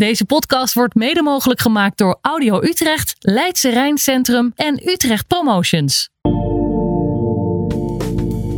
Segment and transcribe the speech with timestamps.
[0.00, 6.08] Deze podcast wordt mede mogelijk gemaakt door Audio Utrecht, Leidse Rijncentrum en Utrecht Promotions.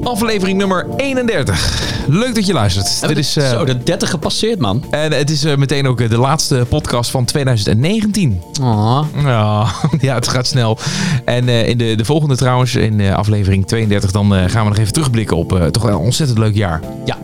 [0.02, 2.04] Aflevering nummer 31.
[2.08, 3.08] Leuk dat je luistert.
[3.08, 4.84] Dit is, eh, Zo, de 30 gepasseerd, man.
[4.90, 8.42] en het is eh, meteen ook eh, de laatste podcast van 2019.
[8.60, 9.04] Oh.
[9.22, 9.66] Ja,
[10.00, 10.78] ja het gaat snel.
[11.24, 14.68] En eh, in de, de volgende trouwens, in eh, aflevering 32, dan eh, gaan we
[14.68, 16.80] nog even terugblikken op eh, toch wel een ontzettend leuk jaar.
[17.04, 17.18] Ja,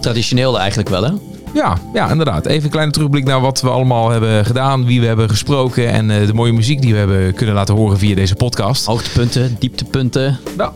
[0.00, 1.12] traditioneel eigenlijk wel, hè?
[1.56, 2.46] Ja, ja, inderdaad.
[2.46, 6.10] Even een kleine terugblik naar wat we allemaal hebben gedaan, wie we hebben gesproken en
[6.10, 8.86] eh, de mooie muziek die we hebben kunnen laten horen via deze podcast.
[8.86, 10.38] Hoogtepunten, dieptepunten.
[10.56, 10.72] Ja.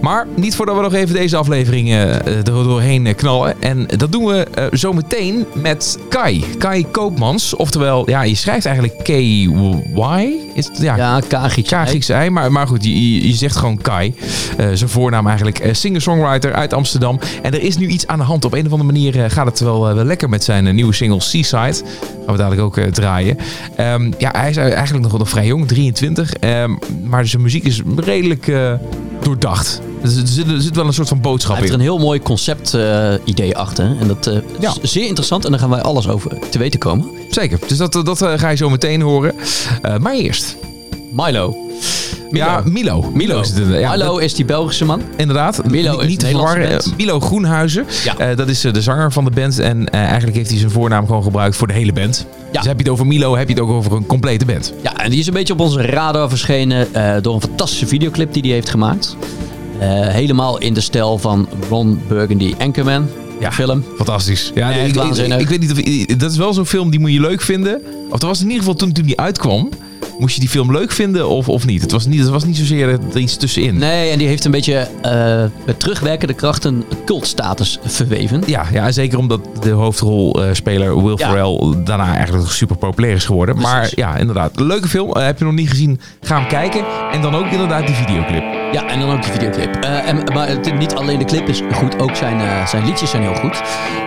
[0.00, 3.62] Maar niet voordat we nog even deze aflevering eh, er doorheen eh, knallen.
[3.62, 6.44] En dat doen we eh, zo meteen met Kai.
[6.58, 7.54] Kai Koopmans.
[7.56, 10.26] Oftewel, ja, je schrijft eigenlijk K-Y.
[10.54, 11.64] Is het, ja, Ja, Kagic.
[11.66, 14.14] K Griekse ei, maar, maar goed, je, je- zegt gewoon Kai.
[14.56, 15.58] Eh, zijn voornaam eigenlijk.
[15.58, 17.20] eh, Singer-songwriter uit Amsterdam.
[17.42, 18.44] En er is nu iets aan de hand.
[18.44, 20.72] Op een of andere manier eh, gaat het wel, eh, wel lekker met zijn eh,
[20.74, 21.74] nieuwe single Seaside.
[22.24, 23.36] Gaan we dadelijk ook eh, draaien.
[23.76, 26.32] Ehm, ja, hij is eigenlijk nog, nog vrij jong, 23.
[26.32, 26.70] Ehm,
[27.04, 28.72] maar zijn muziek is redelijk eh,
[29.22, 29.80] doordacht.
[30.02, 31.80] Er zit, er zit wel een soort van boodschap Hij heeft in.
[31.80, 33.84] er een heel mooi concept eh, idee achter.
[34.00, 34.74] En dat Ja.
[34.82, 35.44] is zeer interessant.
[35.44, 37.06] En daar gaan wij alles over te weten komen.
[37.30, 37.58] Zeker.
[37.66, 39.34] Dus dat, dat ga je zo meteen horen.
[40.00, 40.56] Maar eerst.
[41.12, 41.56] Milo.
[42.32, 43.10] Ja, Milo.
[43.14, 43.70] Milo is het.
[43.70, 45.00] eh, Ja, Milo is die Belgische man.
[45.16, 45.70] Inderdaad.
[45.70, 46.70] Milo is niet te verwarren.
[46.70, 47.86] Eh, Milo Groenhuizen.
[48.04, 48.16] Ja.
[48.18, 49.58] Eh, dat is de zanger van de band.
[49.58, 52.26] En eigenlijk heeft hij zijn voornaam gewoon gebruikt voor de hele band.
[52.52, 52.58] Ja.
[52.58, 54.72] Dus heb je het over Milo, heb je het ook over een complete band.
[54.82, 56.86] Ja, en die is een beetje op onze radar verschenen
[57.22, 59.16] door een fantastische videoclip die hij heeft gemaakt.
[59.88, 63.08] Helemaal in de stijl van Ron Burgundy Anchorman.
[63.40, 63.52] Ja.
[63.52, 63.84] Film.
[63.96, 64.50] Fantastisch.
[64.54, 64.94] Ja, ik,
[65.38, 67.80] ik weet niet of dat is wel zo'n film die moet je leuk vinden.
[68.10, 69.68] Of dat was in ieder geval toen, toen die uitkwam.
[70.18, 71.82] Moest je die film leuk vinden of, of niet?
[71.82, 73.78] Het was niet, het was niet zozeer er iets tussenin.
[73.78, 78.42] Nee, en die heeft een beetje eh, met terugwerkende kracht een cultstatus verweven.
[78.46, 81.28] Ja, ja, zeker omdat de hoofdrolspeler Will Ja.
[81.28, 83.58] Ferrell daarna eigenlijk super populair is geworden.
[83.58, 84.60] Maar ja, inderdaad.
[84.60, 85.12] Leuke film.
[85.12, 86.00] Eh, heb je nog niet gezien?
[86.20, 86.84] Ga hem kijken.
[87.12, 88.44] En dan ook inderdaad die videoclip.
[88.72, 89.74] Ja, en dan ook die videoclip.
[89.74, 93.22] Eh, en, maar het, niet alleen de clip is goed, ook zijn, zijn liedjes zijn
[93.22, 93.62] heel goed.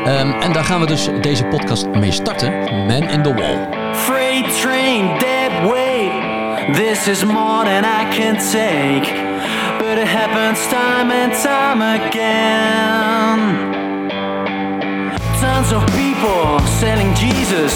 [0.05, 2.53] Ehm, en daar gaan we dus deze podcast mee starten.
[2.87, 3.67] Man in the Wall.
[3.93, 5.24] Freight train.
[6.73, 9.05] This is more than I can take.
[9.77, 13.37] But it happens time and time again.
[15.39, 17.71] Tons of people selling Jesus,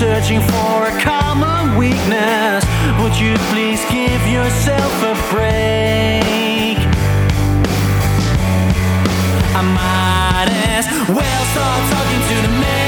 [0.00, 2.64] searching for a common weakness.
[3.02, 6.80] Would you please give yourself a break?
[9.52, 12.79] I might as well start talking to the man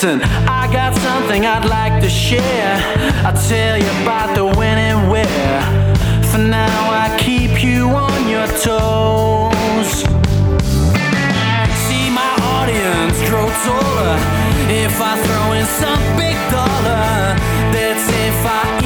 [0.00, 2.76] Listen, I got something I'd like to share.
[3.26, 5.60] I'll tell you about the when and where.
[6.30, 9.90] For now, I keep you on your toes.
[11.82, 14.14] See my audience grow taller
[14.70, 17.34] if I throw in some big dollar.
[17.74, 18.78] That's if I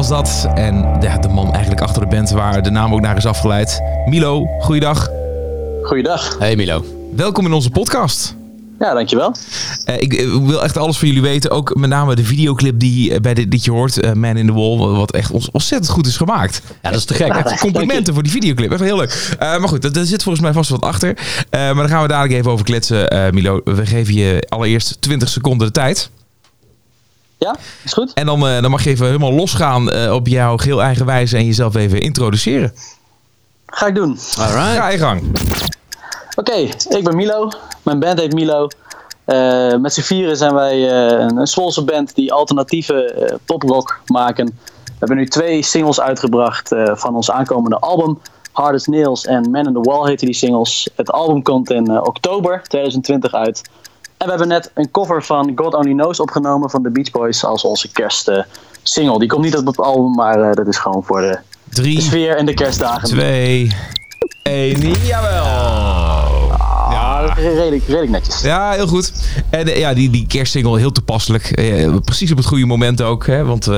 [0.00, 0.46] was dat.
[0.54, 3.80] En ja, de man eigenlijk achter de band waar de naam ook naar is afgeleid.
[4.06, 5.08] Milo, goeiedag.
[5.82, 6.36] Goeiedag.
[6.38, 6.84] Hey Milo.
[7.16, 8.34] Welkom in onze podcast.
[8.78, 9.34] Ja, dankjewel.
[9.84, 11.50] Eh, ik eh, wil echt alles van jullie weten.
[11.50, 14.14] Ook met name de videoclip die eh, bij dit liedje hoort.
[14.14, 14.76] Man in the Wall.
[14.76, 16.62] Wat echt ons- ontzettend goed is gemaakt.
[16.82, 17.32] Ja, dat is te gek.
[17.32, 18.70] Echt complimenten voor die videoclip.
[18.72, 19.34] Echt heel leuk.
[19.38, 21.08] Eh, maar goed, daar zit volgens mij vast wat achter.
[21.50, 23.10] Eh, maar daar gaan we dadelijk even over kletsen.
[23.10, 26.10] Eh, Milo, we geven je allereerst 20 seconden de tijd.
[27.40, 28.12] Ja, is goed.
[28.12, 31.36] En dan, eh, dan mag je even helemaal losgaan eh, op jouw geel eigen wijze.
[31.36, 32.72] En jezelf even introduceren.
[33.66, 34.18] Ga ik doen.
[34.38, 34.76] Alright.
[34.76, 35.22] Ga je gang.
[36.34, 36.54] Oké,
[36.88, 37.50] ik ben Milo.
[37.82, 38.68] Mijn band heet Milo.
[39.24, 44.46] Eh, met z'n vieren zijn wij eh, een, Zwolse band die alternatieve eh, poprock maken.
[45.00, 48.18] We hebben nu twee singles uitgebracht eh, van ons aankomende album.
[48.52, 50.88] Hard as Nails en Man in the Wall heten die singles.
[50.96, 53.62] Het album komt in eh, oktober 2020 uit.
[54.20, 57.44] En we hebben net een cover van God Only Knows opgenomen van de Beach Boys
[57.44, 59.18] als onze kerstsingle.
[59.18, 62.00] die komt niet op het album, maar eh, dat is gewoon voor de, de Drie,
[62.00, 63.08] sfeer en de kerstdagen.
[63.08, 63.76] twee,
[64.42, 64.80] één.
[65.04, 65.42] Jawel.
[66.52, 68.40] Ah, redelijk, redelijk netjes.
[68.40, 69.12] Ja, heel goed.
[69.50, 71.44] En eh, ja, die, die kerstsingle heel toepasselijk.
[71.50, 73.26] Eh, precies op het goede moment ook.
[73.26, 73.44] Hè?
[73.44, 73.72] Want eh,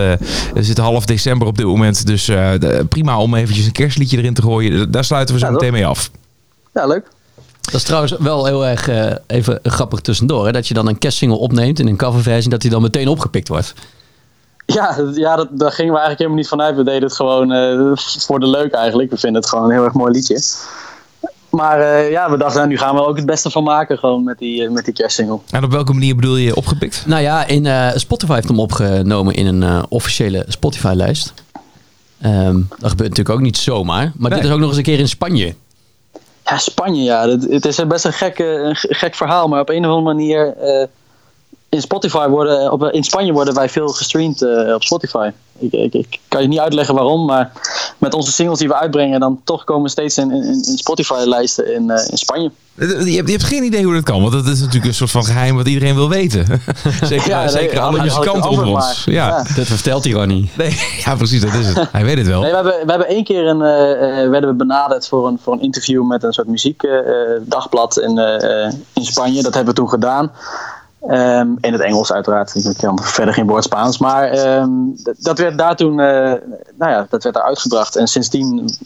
[0.55, 2.07] we zitten half december op dit moment.
[2.07, 4.91] Dus eh, de- prima om eventjes een kerstliedje erin te gooien.
[4.91, 6.11] Daar sluiten we zo Ja, meteen mee af.
[6.73, 7.07] Ja, leuk.
[7.73, 10.47] Dat is trouwens wel heel erg eh, even grappig tussendoor.
[10.47, 10.53] Hè?
[10.53, 12.51] Dat je dan een kerstsingle opneemt in een coverversie.
[12.51, 13.75] Dat die dan meteen opgepikt wordt.
[14.67, 16.77] Ja, ja dat, daar gingen we eigenlijk helemaal niet vanuit.
[16.77, 19.11] We deden het gewoon eh, voor de leuk eigenlijk.
[19.11, 20.41] We vinden het gewoon een heel erg mooi liedje.
[21.53, 23.99] Maar eh, ja, we dachten, nou, nu gaan we er ook het beste van maken
[23.99, 25.39] gewoon met die, eh, met die kerstsingle.
[25.51, 27.05] En op welke manier bedoel je opgepikt?
[27.07, 31.35] Nou ja, in, eh, Spotify heeft hem opgenomen in een eh, officiële Spotify-lijst.
[32.21, 34.13] Ehm, dat gebeurt natuurlijk ook niet zomaar.
[34.17, 35.55] Maar dit is ook nog eens een keer in Spanje.
[36.45, 37.29] Ja, Spanje, ja.
[37.29, 39.49] Het, het is best een gek, een gek verhaal.
[39.49, 40.57] Maar op een of andere manier...
[40.57, 40.87] eh,
[41.69, 42.73] in Spotify worden...
[42.73, 45.31] Op, in Spanje worden wij veel gestreamd eh, op Spotify.
[45.63, 47.53] Ik, ik, ik kan je niet uitleggen waarom, maar...
[48.03, 51.75] Met onze singles die we uitbrengen, dan toch komen we steeds in, in, in Spotify-lijsten
[51.75, 52.51] in, eh, in Spanje.
[52.75, 54.21] Je hebt, je hebt geen idee hoe dat kan.
[54.21, 56.47] Want dat is natuurlijk een soort van geheim wat iedereen wil weten.
[57.03, 59.05] zeker Ja, nee, zeker alle het onder antwoord ons.
[59.05, 59.27] Ja.
[59.27, 59.37] Ja.
[59.57, 60.57] Dat vertelt hij gewoon niet.
[60.57, 61.41] Nee, ja, precies.
[61.41, 61.89] Dat is het.
[61.93, 62.41] Hij weet het wel.
[62.41, 65.39] Nee, we hebben, we hebben één keer een, eh, eh, werden we benaderd voor een,
[65.43, 69.43] voor een interview met een soort muziekdagblad in, eh, eh, in Spanje.
[69.43, 70.33] Dat hebben we toen gedaan.
[71.09, 72.55] Ehm, in het Engels uiteraard.
[72.55, 73.99] Ik kan verder geen woord Spaans.
[73.99, 74.71] Maar ehm,
[75.19, 76.33] dat werd daar toen eh,
[76.79, 77.97] nou ja, dat werd daar uitgebracht.
[77.97, 78.77] En sindsdien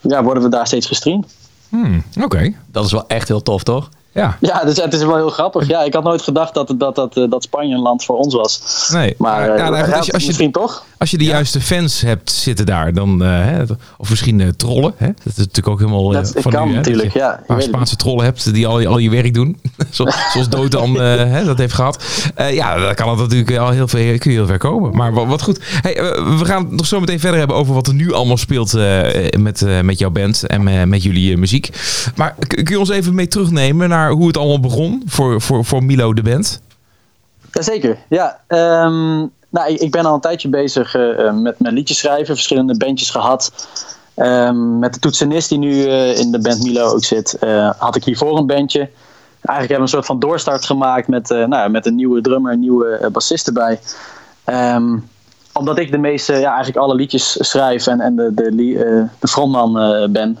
[0.00, 1.26] ja, worden we daar steeds gestreamd.
[1.68, 2.54] Hmm, Oké.
[2.66, 3.88] Dat is wel echt heel tof, toch?
[4.12, 4.36] Ja.
[4.40, 5.66] Ja, dus het is wel heel grappig.
[5.66, 8.34] Ja, ik had nooit gedacht dat, dat, dat, eh, dat Spanje een land voor ons
[8.34, 8.88] was.
[8.92, 9.14] Nee.
[9.18, 10.84] Maar ja, eh, nou als, je, als, je, misschien toch?
[11.02, 13.62] Als je de juiste fans hebt zitten daar, dan, eh, hè,
[13.98, 14.92] of misschien eh, trollen.
[14.96, 15.06] Hè?
[15.06, 17.36] Dat is natuurlijk ook helemaal eh, Dat van kan natuurlijk, ja.
[17.38, 19.60] Een paar Spaanse trollen hebt die al, al je werk doen.
[19.90, 22.04] Zo- Zoals Dotan eh, hè, dat heeft gehad.
[22.34, 24.96] Eh, ja, dan kan het natuurlijk al heel veel, kun je heel ver komen.
[24.96, 25.58] Maar wat, wat goed.
[25.62, 28.36] Hey, eh, we gaan het nog zo meteen verder hebben over wat er nu allemaal
[28.36, 31.68] speelt eh, met, eh, met jouw band en eh, met jullie eh, muziek.
[32.16, 35.84] Maar kun je ons even mee terugnemen naar hoe het allemaal begon voor, voor, voor
[35.84, 36.60] Milo de band?
[37.52, 38.40] Jazeker, ja.
[38.46, 42.76] Ehm, nou, ik, ben al een tijdje bezig eh, eh, met, met liedjes schrijven, verschillende
[42.76, 43.52] bandjes gehad.
[44.14, 47.36] Ehm, met de toetsenist die nu eh, in de band Milo ook zit,
[47.78, 48.78] had ik hiervoor een bandje.
[48.78, 52.60] Eigenlijk hebben we een soort van doorstart gemaakt met, nou, met een nieuwe drummer, een
[52.60, 53.80] nieuwe bassist erbij.
[54.44, 54.98] Ehm,
[55.52, 58.54] omdat ik de meeste, ja, eigenlijk alle liedjes schrijf en, en de, de,
[59.18, 59.72] de frontman
[60.12, 60.38] ben,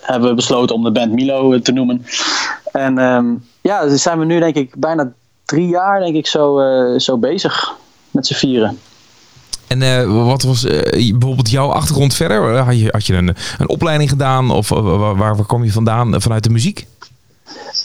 [0.00, 2.06] hebben we besloten om de band Milo te noemen.
[2.72, 5.12] En ehm, ja, dus zijn we nu denk ik bijna
[5.44, 6.60] drie jaar denk ik zo,
[6.98, 7.78] zo bezig
[8.10, 8.78] met z'n vieren.
[9.66, 12.54] En eh, wat was eh, bijvoorbeeld jouw achtergrond verder?
[12.54, 16.20] Eh, Had je, had je een, een opleiding gedaan of waar, waar, kwam je vandaan
[16.22, 16.86] vanuit de muziek?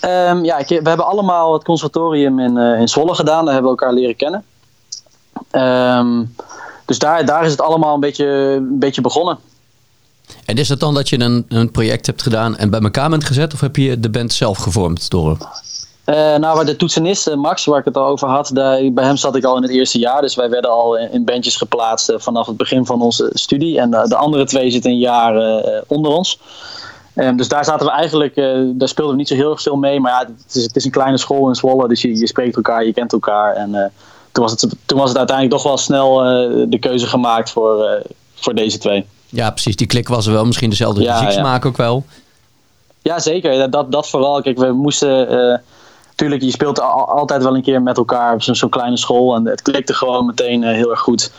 [0.02, 3.46] Ehm, ja, ik, we hebben allemaal het conservatorium in, eh, in Zwolle gedaan.
[3.46, 4.44] Daar hebben we elkaar leren kennen.
[5.52, 6.24] Ehm,
[6.86, 9.38] dus daar, daar is het allemaal een beetje, een beetje begonnen.
[10.46, 13.24] En is het dan dat je een, een project hebt gedaan en bij elkaar bent
[13.24, 13.54] gezet?
[13.54, 15.38] Of heb je de band zelf gevormd door?
[16.06, 19.06] Eh, nou, waar de toetsenist eh, Max, waar ik het al over had, daar, bij
[19.06, 20.22] hem zat ik al in het eerste jaar.
[20.22, 23.80] Dus wij werden al in, bandjes geplaatst eh, vanaf het begin van onze studie.
[23.80, 26.40] En de, de andere twee zitten een jaar onder ons.
[27.14, 28.36] Ehm, dus daar zaten we eigenlijk,
[28.80, 30.00] daar speelden we niet zo heel erg veel mee.
[30.00, 32.56] Maar ja, het is, het is een kleine school in Zwolle, dus je, je spreekt
[32.56, 33.56] elkaar, je kent elkaar.
[33.56, 33.92] En
[34.32, 36.18] toen, was het, toen was het uiteindelijk toch wel snel
[36.70, 38.02] de keuze gemaakt voor,
[38.36, 39.06] voor deze twee.
[39.30, 39.76] Ja, precies.
[39.76, 40.46] Die klik was er wel.
[40.46, 42.06] Misschien dezelfde Ja, muzieksmaak ook wel.
[43.02, 43.72] Ja, zeker.
[43.72, 44.42] Dat, dat vooral.
[44.42, 45.62] Kijk, we moesten.
[46.16, 49.36] Tuurlijk, je speelt al- altijd wel een keer met elkaar op zo'n zo'n kleine school.
[49.36, 51.32] En het klikte gewoon meteen eh, heel erg goed.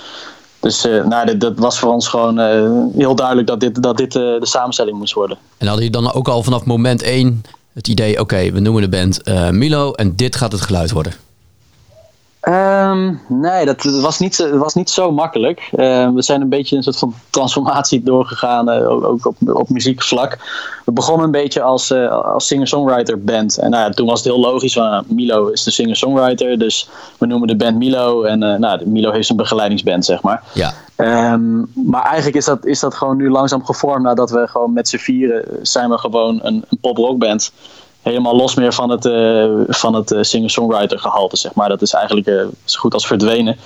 [0.61, 4.12] Dus eh, nou, dat was voor ons gewoon eh, heel duidelijk dat dit, dat dit
[4.12, 5.38] de samenstelling moest worden.
[5.59, 7.42] En hadden je dan ook al vanaf moment één
[7.73, 8.21] het idee...
[8.21, 9.21] Oké, we noemen de band
[9.52, 11.12] Milo en dit gaat het geluid worden.
[12.46, 15.68] Ehm, nee, dat was niet, zo- was niet zo makkelijk.
[15.76, 20.38] Ehm, we zijn een beetje een soort van transformatie doorgegaan, eh, ook, op, op muziekvlak.
[20.84, 23.58] We begonnen een beetje als, eh, als singer-songwriter band.
[23.58, 26.88] En nou, ja, toen was het heel logisch, van, nou, Milo is de singer-songwriter, dus
[27.18, 28.22] we noemen de band Milo.
[28.22, 30.42] En eh, nou, Milo heeft een begeleidingsband, zeg maar.
[30.54, 30.72] Ja.
[30.96, 34.88] Ehm, maar eigenlijk is dat, is dat gewoon nu langzaam gevormd nadat we gewoon met
[34.88, 37.52] z'n vieren zijn we gewoon een, een pop-rockband.
[38.06, 41.68] Helemaal los meer van het, eh, van het eh, singer-songwriter gehalte, zeg maar.
[41.68, 43.56] Dat is eigenlijk eh, zo goed als verdwenen.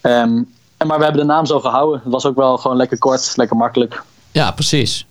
[0.00, 0.42] Ehm,
[0.76, 2.00] en, maar we hebben de naam zo gehouden.
[2.04, 4.02] Het was ook wel gewoon lekker kort, lekker makkelijk.
[4.30, 5.06] Ja, precies.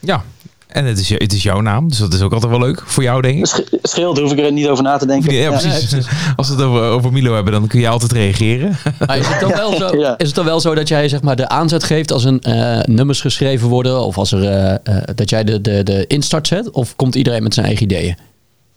[0.00, 0.24] Ja,
[0.68, 2.82] en het is, je- het is jouw naam, dus dat is ook altijd wel leuk
[2.86, 3.46] voor jou, denk ik.
[3.46, 5.34] Sch- Scheelt, daar hoef ik er niet over na te denken.
[5.34, 5.94] Ja, precies.
[6.36, 8.76] Als we het over, over Milo hebben, dan kun je altijd reageren.
[9.06, 10.14] Maar is het dan wel zo, Ja.
[10.18, 12.78] is het dan wel zo dat jij zeg maar, de aanzet geeft als een eh,
[12.84, 14.00] nummers geschreven worden?
[14.04, 16.70] Of als er, eh, eh, dat jij de, de, de instart zet?
[16.70, 18.16] Of komt iedereen met zijn eigen ideeën?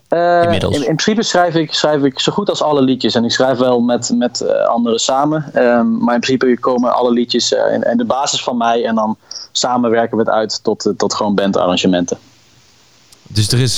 [0.09, 0.75] Eh, Inmiddels.
[0.75, 3.15] In, in principe schrijf ik, schrijf ik zo goed als alle liedjes.
[3.15, 5.45] En ik schrijf wel met, met eh, anderen samen.
[5.53, 8.85] Ehm, maar in principe komen alle liedjes eh, in, in de basis van mij.
[8.85, 9.17] En dan
[9.51, 12.17] samen werken we het uit tot, tot gewoon bandarrangementen.
[13.31, 13.77] Dus er is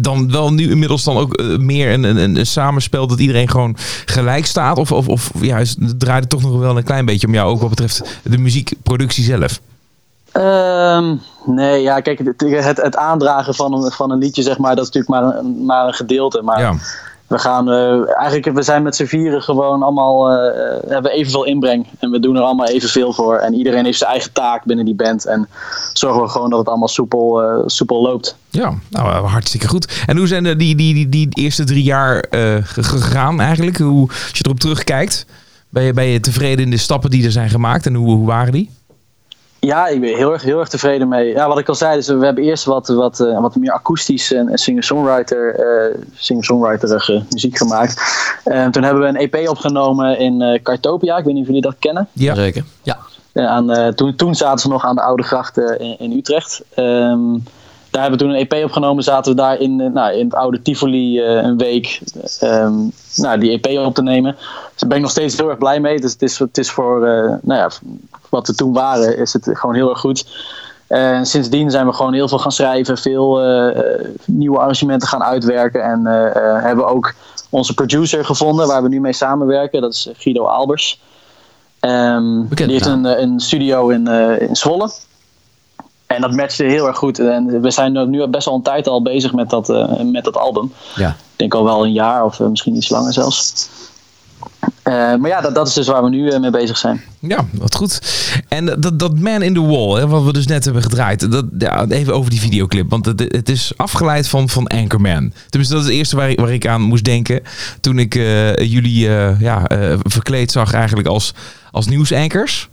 [0.00, 4.46] dan wel nu inmiddels dan ook meer een, een, een samenspel dat iedereen gewoon gelijk
[4.46, 4.78] staat?
[4.78, 5.62] Of, of, of ja,
[5.98, 9.24] draait het toch nog wel een klein beetje om jou, ook wat betreft de muziekproductie
[9.24, 9.60] zelf?
[10.32, 14.76] Ehm, nee, ja, kijk, het, het, het aandragen van een, van een liedje, zeg maar,
[14.76, 16.42] dat is natuurlijk maar een, maar een gedeelte.
[16.42, 16.74] Maar Ja.
[17.26, 21.86] we gaan, eh, eigenlijk, we zijn met z'n vieren gewoon allemaal, eh, hebben evenveel inbreng.
[21.98, 23.36] En we doen er allemaal evenveel voor.
[23.36, 25.26] En iedereen heeft zijn eigen taak binnen die band.
[25.26, 25.48] En
[25.92, 28.36] zorgen we gewoon dat het allemaal soepel, eh, soepel loopt.
[28.50, 30.02] Ja, nou, hartstikke goed.
[30.06, 32.24] En hoe zijn de, die, die, die, die eerste drie jaar
[32.64, 33.78] ge- gegaan eigenlijk?
[33.78, 35.26] Hoe, als je erop terugkijkt,
[35.68, 38.26] ben je, ben je tevreden in de stappen die er zijn gemaakt en hoe, hoe
[38.26, 38.70] waren die?
[39.66, 41.28] Ja, ik ben heel erg, heel erg tevreden mee.
[41.28, 44.32] Ja, wat ik al zei, dus we hebben eerst wat, wat, eh, wat meer akoestisch
[44.32, 48.02] en, en singer-songwriter, eh singer-songwriterige muziek gemaakt.
[48.44, 51.16] En toen hebben we een EP opgenomen in eh Cartopia.
[51.16, 52.08] Ik weet niet of jullie dat kennen.
[52.12, 52.34] Ja.
[52.34, 52.64] Zeker.
[52.82, 52.98] Ja.
[53.32, 56.12] Eh, aan, eh, toen, toen zaten ze nog aan de Oude Gracht eh, in, in
[56.12, 56.62] Utrecht.
[56.74, 57.34] Ehm,
[57.92, 59.04] daar hebben we toen een EP opgenomen.
[59.04, 62.00] Zaten we daar in, eh, nou, in het oude Tivoli eh, een week
[62.40, 62.74] ehm,
[63.16, 64.34] nou, die EP op te nemen.
[64.34, 66.00] Dus daar ben ik nog steeds heel erg blij mee.
[66.00, 67.70] Dus het is, het is voor eh, nou ja,
[68.28, 70.26] wat we toen waren, is het gewoon heel erg goed.
[70.86, 73.40] En sindsdien zijn we gewoon heel veel gaan schrijven, veel
[74.24, 75.82] nieuwe arrangementen gaan uitwerken.
[75.82, 76.04] En
[76.62, 77.14] hebben ook
[77.48, 79.80] onze producer gevonden waar we nu mee samenwerken.
[79.80, 81.00] Dat is Guido Albers.
[81.80, 84.06] Bekende die heeft een, een studio in,
[84.38, 84.90] in Zwolle.
[86.14, 87.18] En dat matchte heel erg goed.
[87.18, 90.36] En we zijn nu best al een tijd al bezig met dat, eh, met dat
[90.36, 90.72] album.
[90.94, 91.08] Ja.
[91.08, 93.68] Ik denk al wel een jaar of eh, misschien iets langer zelfs.
[94.82, 97.02] Eh, maar ja, dat, dat is dus waar we nu mee bezig zijn.
[97.18, 98.00] Ja, wat goed.
[98.48, 101.30] En dat, dat Man in the Wall, hè, wat we dus net hebben gedraaid.
[101.32, 102.90] Dat, ja, even over die videoclip.
[102.90, 105.32] Want het, het is afgeleid van, van Anchorman.
[105.48, 107.42] Tenminste, dat is het eerste waar, ik- waar ik aan moest denken.
[107.80, 108.14] Toen ik
[108.58, 109.00] jullie
[109.38, 109.66] ja,
[110.02, 111.34] verkleed zag eigenlijk als,
[111.70, 112.68] als nieuwsankers.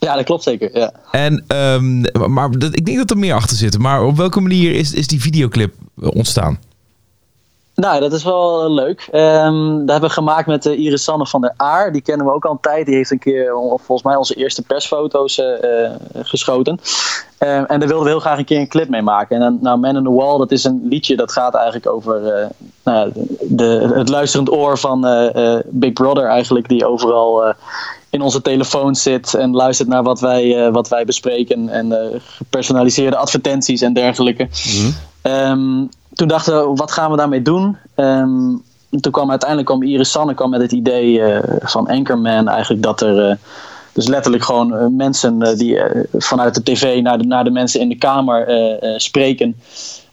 [0.00, 0.78] Ja, dat klopt zeker.
[0.78, 0.92] Ja.
[1.10, 2.00] En, ehm,
[2.32, 3.78] maar dat, ik denk dat er meer achter zit.
[3.78, 6.58] Maar op welke manier is, is die videoclip eh, ontstaan?
[7.74, 9.08] Nou, dat is wel eh, leuk.
[9.12, 11.92] Ehm dat hebben we gemaakt met uh, Iris Sanne van der Aar.
[11.92, 12.86] Die kennen we ook al een tijd.
[12.86, 15.46] Die heeft een keer volgens mij onze eerste persfoto's uh,
[16.22, 16.80] geschoten.
[17.38, 19.36] Um, en daar wilden we heel graag een keer een clip mee maken.
[19.36, 22.40] En dan, nou, Man in the Wall, dat is een liedje dat gaat eigenlijk over
[22.40, 22.46] uh,
[22.84, 25.00] nou, de, het luisterend oor van
[25.66, 26.68] Big Brother eigenlijk.
[26.68, 27.54] Die overal
[28.10, 31.68] in onze telefoon zit en luistert naar wat wij, uh, wat wij bespreken.
[31.68, 34.48] En uh, gepersonaliseerde advertenties en dergelijke.
[34.64, 34.94] Mm-hmm.
[35.22, 37.76] Um, toen dachten we, wat gaan we daarmee doen?
[37.96, 38.62] Um,
[39.00, 43.00] toen kwam uiteindelijk kwam Iris Sanne kwam met het idee uh, van Anchorman eigenlijk dat
[43.00, 43.38] er...
[43.92, 45.78] Dus letterlijk gewoon mensen die
[46.12, 48.46] vanuit de tv naar de, naar de mensen in de kamer
[48.96, 49.56] spreken.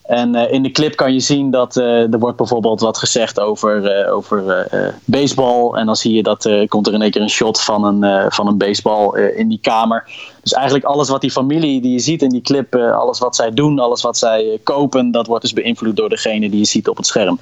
[0.07, 3.39] En uh, in de clip kan je zien dat uh, er wordt bijvoorbeeld wat gezegd
[3.39, 4.67] over, uh, over
[5.05, 5.73] baseball.
[5.73, 8.47] En dan zie je dat komt er in één keer een shot van een, van
[8.47, 10.03] een baseball in die kamer.
[10.47, 13.51] Dus eigenlijk alles wat die familie die je ziet in die clip, alles wat zij
[13.51, 16.97] doen, alles wat zij kopen, dat wordt dus beïnvloed door degene die je ziet op
[16.97, 17.39] het scherm.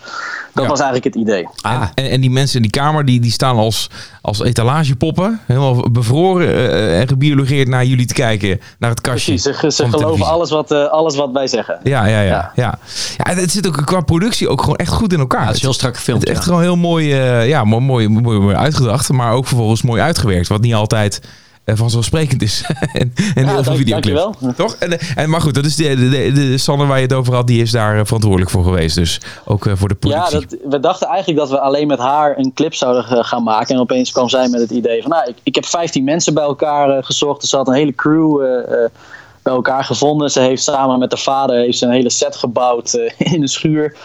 [0.53, 0.69] Dat ja.
[0.69, 1.47] was eigenlijk het idee.
[1.61, 1.87] Ah.
[1.95, 3.89] En, en, die mensen in die kamer die, die staan als,
[4.21, 9.33] als etalagepoppen, helemaal bevroren en gebiologeerd naar jullie te kijken, naar het kastje.
[9.33, 11.79] Precies, ze, ze geloven alles wat, alles wat wij zeggen.
[11.83, 12.21] Ja, ja, ja.
[12.21, 12.51] ja.
[12.55, 12.79] Ja.
[13.17, 15.41] ja, het zit ook qua productie ook gewoon echt goed in elkaar.
[15.41, 16.19] Ja, het is heel strak gefilmd.
[16.19, 16.51] Het is echt ja.
[16.51, 20.47] gewoon heel mooi, uh, ja, mooi, mooi, mooi, mooi, uitgedacht, maar ook vervolgens mooi uitgewerkt.
[20.47, 21.29] Wat niet altijd uh,
[21.65, 22.63] vanzelfsprekend is.
[22.93, 24.21] en en ja, heel veel videoclips.
[24.55, 24.75] Toch?
[24.75, 27.33] En, en, maar goed, dat is de, de, de, de Sander waar je het over
[27.33, 28.95] had, die is daar uh, verantwoordelijk voor geweest.
[28.95, 30.39] Dus ook voor de productie.
[30.39, 33.75] Ja, dat, we dachten eigenlijk dat we alleen met haar een clip zouden gaan maken.
[33.75, 36.43] En opeens kwam zij met het idee van, nou, ik, ik heb 15 mensen bij
[36.43, 37.41] elkaar gezocht.
[37.41, 38.37] Er zat een hele crew
[39.45, 40.31] bij elkaar gevonden.
[40.31, 42.93] Ze heeft samen met haar vader heeft ze een hele set gebouwd
[43.33, 43.97] in een schuur.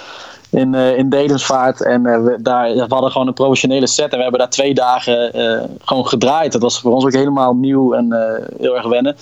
[0.50, 1.10] In, eh, in.
[1.10, 4.10] En eh, we, daar, we hadden gewoon een professionele set.
[4.10, 6.52] En we hebben daar twee dagen eh, gewoon gedraaid.
[6.52, 8.12] Dat was voor ons ook helemaal nieuw en
[8.58, 9.16] heel erg wennen.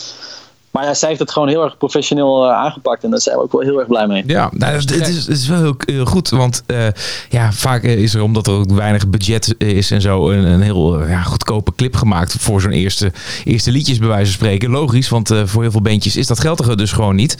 [0.70, 3.04] Maar ja, zij heeft het gewoon heel erg professioneel eh, aangepakt.
[3.04, 4.22] En daar zijn we ook wel heel erg blij mee.
[4.26, 6.28] Ja, nou, het, het is, het is wel heel, heel goed.
[6.28, 6.86] Want eh,
[7.28, 10.62] ja, vaak eh, is er, omdat er ook weinig budget is en zo, een, een
[10.62, 13.12] heel ja, goedkope clip gemaakt voor zo'n eerste,
[13.44, 14.70] eerste liedjes, bij wijze van spreken.
[14.70, 17.36] Logisch, want voor heel veel bandjes is dat geld er dus gewoon niet.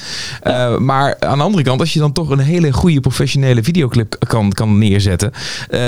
[0.79, 4.53] Maar aan de andere kant, als je dan toch een hele goede professionele videoclip kan,
[4.53, 5.33] kan neerzetten,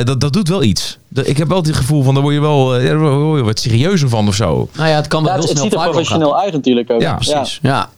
[0.05, 1.00] dat, dat doet wel iets.
[1.15, 3.45] Ik heb wel het gevoel van, daar word je wel eh, ja, daar word je
[3.45, 4.69] wat serieuzer van of zo.
[4.73, 6.91] Nou ja, het kan wel Ja, heel het, het snel ziet er professioneel uit natuurlijk
[6.91, 7.01] ook.
[7.01, 7.89] Ja, Precies, ja.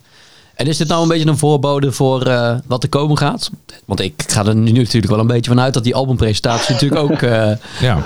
[0.54, 3.50] En is dit nou een beetje een voorbode voor eh, wat er komen gaat?
[3.84, 7.22] Want ik ga er nu natuurlijk wel een beetje vanuit dat die albumpresentatie natuurlijk ook...
[7.22, 7.50] eh,
[7.80, 7.98] Ja.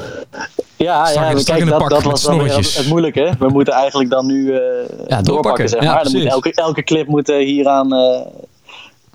[0.76, 2.76] Ja, ja in kijk, dat, dat was dan weer snorretjes.
[2.76, 3.34] het moeilijke.
[3.38, 5.24] We moeten eigenlijk dan nu eh, doorpakken.
[5.24, 6.02] doorpakken, zeg Ja.
[6.02, 7.88] Dan moet elke, elke clip moet eh, hieraan...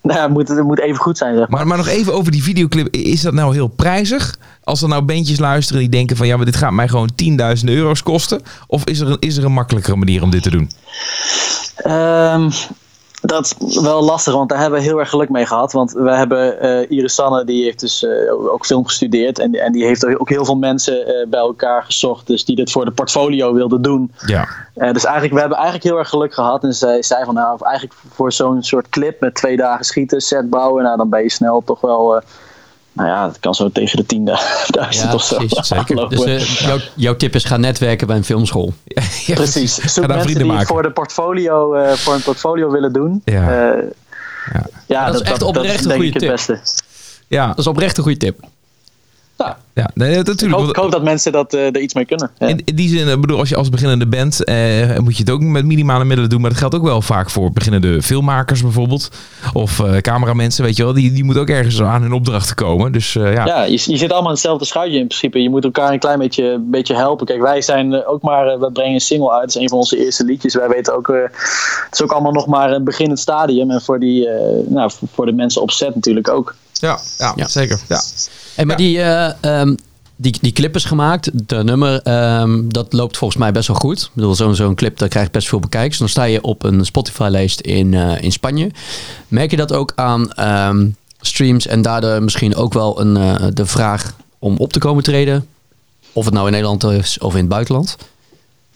[0.02, 1.60] nou ja, moet, moet even goed zijn, zeg maar.
[1.60, 2.96] Maar, maar nog even over die videoclip.
[2.96, 4.38] Is dat nou heel prijzig?
[4.64, 6.28] Als er nou bandjes luisteren die denken van...
[6.28, 7.10] ja, maar dit gaat mij gewoon
[7.58, 8.42] 10.000 euro's kosten.
[8.68, 10.72] Of is er, een, is er een makkelijkere manier om dit te doen?
[11.76, 12.50] Ehm,
[13.22, 15.72] dat is wel lastig, want daar hebben we heel erg geluk mee gehad.
[15.72, 19.40] Want we hebben eh Iris Sanne, die heeft dus eh, ook film gestudeerd.
[19.40, 22.28] En, en die heeft ook heel veel mensen eh, bij elkaar gezocht.
[22.28, 24.12] Dus die dit voor de portfolio wilden doen.
[24.26, 24.48] Ja.
[24.74, 26.64] Dus eigenlijk, we hebben eigenlijk heel erg geluk gehad.
[26.64, 30.50] En zij zei van, nou, eigenlijk voor zo'n soort clip met twee dagen schieten, set
[30.50, 32.22] bouwen, nou, dan ben je snel toch wel,
[32.94, 34.22] nou ja, het kan zo tegen de 10.000
[35.02, 35.36] ja, of zo.
[35.36, 35.68] precies.
[35.68, 36.10] zeker.
[36.10, 38.74] Dus eh, jouw, jouw tip is ga netwerken bij een filmschool.
[39.26, 39.76] ja Precies.
[39.76, 40.68] Zoek mensen vrienden die maken.
[40.68, 43.22] voor, de portfolio, eh, voor een portfolio willen doen.
[43.26, 43.72] Ja.
[43.74, 43.84] Eh,
[44.54, 44.66] Ja.
[44.88, 46.30] ja, Dat is echt oprecht een denk goede het tip.
[46.32, 46.60] beste.
[47.28, 48.40] Ja, Dat is oprecht een goede tip.
[49.46, 50.60] Nou, ja nee, ik, natuurlijk.
[50.62, 52.32] hoop, ik hoop dat mensen dat, eh, er iets mee kunnen.
[52.40, 52.48] Ja.
[52.48, 55.32] In, in die zin, ik bedoel, als je als beginnende bent, eh, moet je het
[55.32, 56.42] ook met minimale middelen doen.
[56.42, 59.10] Maar dat geldt ook wel vaak voor beginnende filmmakers bijvoorbeeld.
[59.54, 60.94] Of eh, cameramensen, weet je wel.
[60.94, 62.92] Die, die moeten ook ergens aan hun opdrachten komen.
[62.92, 63.46] Dus eh, ja.
[63.46, 65.42] Ja, je, je zit allemaal in hetzelfde schuitje in principe.
[65.42, 67.26] Je moet elkaar een klein beetje, beetje helpen.
[67.26, 69.42] Kijk, wij zijn eh, ook maar, eh, we brengen een single uit.
[69.42, 70.56] Dat is een van onze eerste liedjes.
[70.56, 73.72] Wij weten ook, eh, het is ook allemaal nog maar een beginnend stadium.
[73.72, 76.56] En voor, die, eh, nou, voor- voor de mensen op set natuurlijk ook.
[76.82, 77.48] Ja, ja, Ja.
[77.48, 77.80] zeker.
[77.90, 78.02] Ja.
[78.56, 79.76] En maar die, ehm,
[80.16, 81.30] die, die clip is gemaakt.
[81.48, 84.02] De nummer, ehm, dat loopt volgens mij best wel goed.
[84.02, 85.98] Ik bedoel, zo'n zo'n clip, daar krijgt best veel bekijks.
[85.98, 88.72] Dan sta je op een Spotify-lijst in, eh, in Spanje.
[89.28, 90.88] Merk je dat ook aan ehm,
[91.22, 95.48] streams en daardoor misschien ook wel een, eh, de vraag om op te komen treden?
[96.14, 97.98] Of het nou in Nederland is of in het buitenland?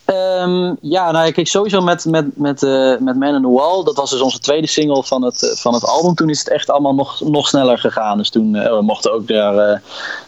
[0.05, 3.83] Ehm, ja, nou kijk, sowieso met, met, met, eh, met Man in the Wall.
[3.83, 6.15] Dat was dus onze tweede single van het, eh, van het album.
[6.15, 8.17] Toen is het echt allemaal nog, nog sneller gegaan.
[8.17, 9.81] Dus toen eh, we mochten ook daar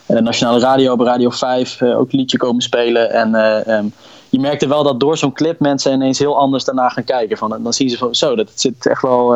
[0.08, 3.12] Nationale Radio op Radio 5 eh, ook een liedje komen spelen.
[3.12, 3.86] En eh, ehm,
[4.30, 7.38] je merkte wel dat door zo'n clip mensen ineens heel anders daarna gaan kijken.
[7.38, 9.36] Van, dan zien ze van, zo, dat zit echt wel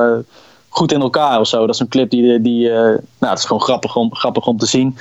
[0.70, 1.66] goed in elkaar of zo.
[1.66, 4.66] Dat is een clip die, die nou, het is gewoon grappig om, grappig om te
[4.66, 4.98] zien.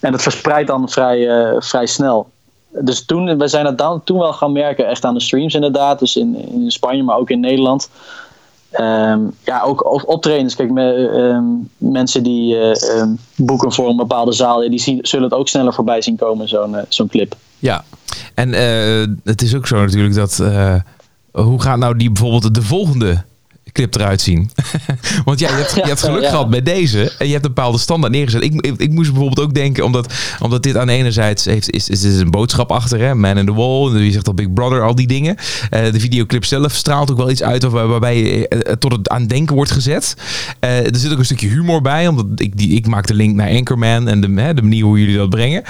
[0.00, 2.28] En dat verspreidt dan vrij, vrij snel
[2.84, 5.98] dus toen, we zijn het dan, toen wel gaan merken, echt aan de streams inderdaad.
[5.98, 7.90] Dus in, in Spanje, maar ook in Nederland.
[8.70, 10.56] Ehm, ja, ook op- optredens.
[10.56, 11.44] Kijk, me, ehm,
[11.92, 15.74] mensen die eh, ehm, boeken voor een bepaalde zaal, die zien, zullen het ook sneller
[15.74, 17.34] voorbij zien komen, zo'n eh, zo'n clip.
[17.58, 17.84] Ja,
[18.34, 20.36] En eh, het is ook zo natuurlijk dat...
[21.32, 23.24] hoe gaat nou die bijvoorbeeld de volgende
[23.72, 24.50] clip eruit zien?
[25.24, 26.28] Want ja, je hebt, je hebt geluk Ja.
[26.28, 27.12] gehad met deze.
[27.18, 28.42] En je hebt een bepaalde standaard neergezet.
[28.42, 31.70] Ik, ik, ik moest bijvoorbeeld ook denken, omdat, omdat dit aan de ene zijde heeft,
[31.70, 33.00] is, is, is een boodschap achter.
[33.00, 33.14] Hè?
[33.14, 35.36] Man in the Wall, wie zegt al Big Brother, al die dingen.
[35.70, 39.08] Eh, de videoclip zelf straalt ook wel iets uit waar- waarbij je eh, tot het
[39.08, 40.14] aan denken wordt gezet.
[40.60, 43.34] Eh, er zit ook een stukje humor bij, omdat ik, die, ik maak de link
[43.34, 45.62] naar Anchorman en de, hè, de manier hoe jullie dat brengen.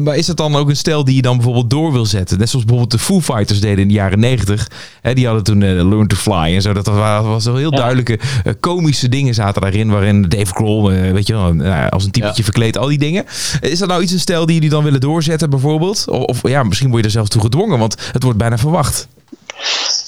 [0.00, 2.38] Maar- is dat dan ook een stijl die je dan bijvoorbeeld door wil zetten?
[2.38, 4.68] Net zoals bijvoorbeeld de Foo Fighters deden in de jaren negentig.
[5.14, 6.72] Die hadden toen Learn to Fly en zo.
[6.72, 7.76] Dat was, was wel heel Ja.
[7.76, 9.90] duidelijke eh, komische dingen zaten daarin.
[9.90, 12.44] Waarin Dave Grohl, eh, weet je wel, nou, als een typetje Ja.
[12.44, 13.24] verkleed, al die dingen.
[13.60, 16.04] Is dat nou iets een stijl die jullie dan willen doorzetten bijvoorbeeld?
[16.08, 19.08] Of, of ja, misschien word je er zelfs toe gedwongen, want het wordt bijna verwacht.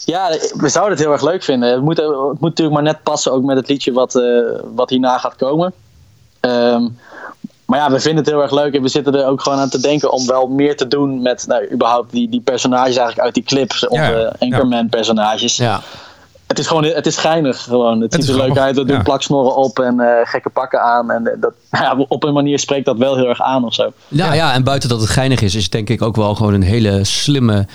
[0.04, 1.70] Ja, we zouden het heel erg leuk vinden.
[1.72, 4.22] Het moet, het moet natuurlijk maar net passen ook met het liedje wat, eh,
[4.74, 5.72] wat hierna gaat komen.
[6.40, 6.82] Ehm,
[7.66, 9.68] maar ja, we vinden het heel erg leuk en we zitten er ook gewoon aan
[9.68, 13.34] te denken om wel meer te doen met nou, überhaupt die, die personages eigenlijk uit
[13.34, 14.46] die clips, onze ja.
[14.46, 15.56] Anchorman personages.
[15.56, 15.80] ja.
[16.54, 18.00] Het is gewoon, het is geinig gewoon.
[18.00, 18.76] Het, Het ziet is er leuk uit.
[18.76, 19.02] We doen ja.
[19.02, 21.10] plaksnorren op en eh, gekke pakken aan.
[21.10, 23.92] En eh, dat, ja, op een manier spreekt dat wel heel erg aan of zo.
[24.08, 24.52] Ja, ja.
[24.52, 27.04] en buiten dat het geinig is, is het denk ik ook wel gewoon een hele
[27.04, 27.66] slimme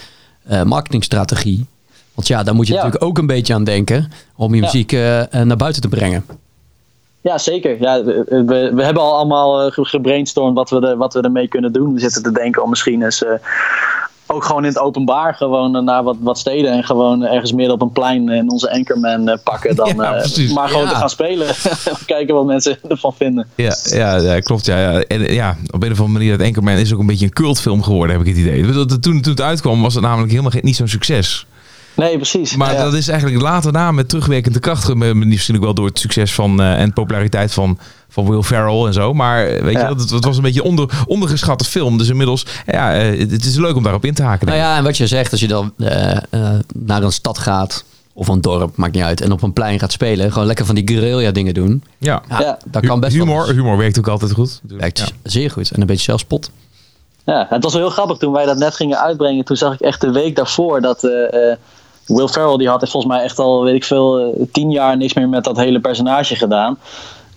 [0.47, 1.65] eh, marketingstrategie.
[2.13, 2.79] Want ja, daar moet je Ja.
[2.79, 4.91] natuurlijk ook een beetje aan denken om je muziek
[5.31, 6.25] naar buiten te brengen.
[7.21, 7.81] Ja, zeker.
[7.81, 11.73] Ja, we, we, hebben al allemaal ge- gebrainstormd wat we, er, wat we ermee kunnen
[11.73, 11.93] doen.
[11.93, 13.31] We zitten te denken om misschien eens eh,
[14.31, 17.73] ook gewoon in het openbaar gewoon eh, naar wat, wat steden en gewoon ergens midden
[17.73, 20.89] op een plein in onze Anchorman eh, pakken dan Ja, eh, maar gewoon Ja.
[20.89, 21.47] te gaan spelen.
[22.05, 23.47] Kijken wat mensen ervan vinden.
[23.55, 24.65] Ja, ja, ja, klopt.
[24.65, 24.99] Ja, ja.
[25.01, 27.33] En eh, ja, op een of andere manier, dat Anchorman is ook een beetje een
[27.33, 28.85] cultfilm geworden, heb ik het idee.
[28.85, 31.45] Toen, toen het uitkwam, was het namelijk helemaal geen, niet zo'n succes.
[31.99, 32.55] Nee, precies.
[32.55, 32.83] Maar Ja.
[32.83, 34.93] dat is eigenlijk later na met terugwerkende kracht.
[34.93, 37.77] Misschien ook wel door het succes van eh, en populariteit van,
[38.09, 39.13] van Will Ferrell en zo.
[39.13, 39.79] Maar eh, weet Ja.
[39.79, 41.97] je, wel, het, het was een beetje onder, ondergeschatte film.
[41.97, 44.47] Dus inmiddels, ja, eh, het, is leuk om daarop in te haken.
[44.47, 46.19] Nou ja, en wat je zegt, als je dan eh, eh,
[46.75, 47.83] naar een stad gaat
[48.13, 50.75] of een dorp, maakt niet uit, en op een plein gaat spelen, gewoon lekker van
[50.75, 51.83] die guerrilla dingen doen.
[51.97, 52.21] ja.
[52.29, 52.57] Ja, Ja.
[52.65, 53.51] dat kan best wel humor, eens.
[53.55, 54.59] humor werkt ook altijd goed.
[54.67, 55.05] Werkt Ja.
[55.23, 55.71] zeer goed.
[55.71, 56.51] En een beetje zelfspot.
[57.25, 59.45] Ja, het was wel heel grappig toen wij dat net gingen uitbrengen.
[59.45, 61.57] Toen zag ik echt de week daarvoor dat eh, eh,
[62.09, 65.13] Will Ferrell die had volgens mij echt al weet ik veel eh, tien jaar niks
[65.13, 66.77] meer met dat hele personage gedaan.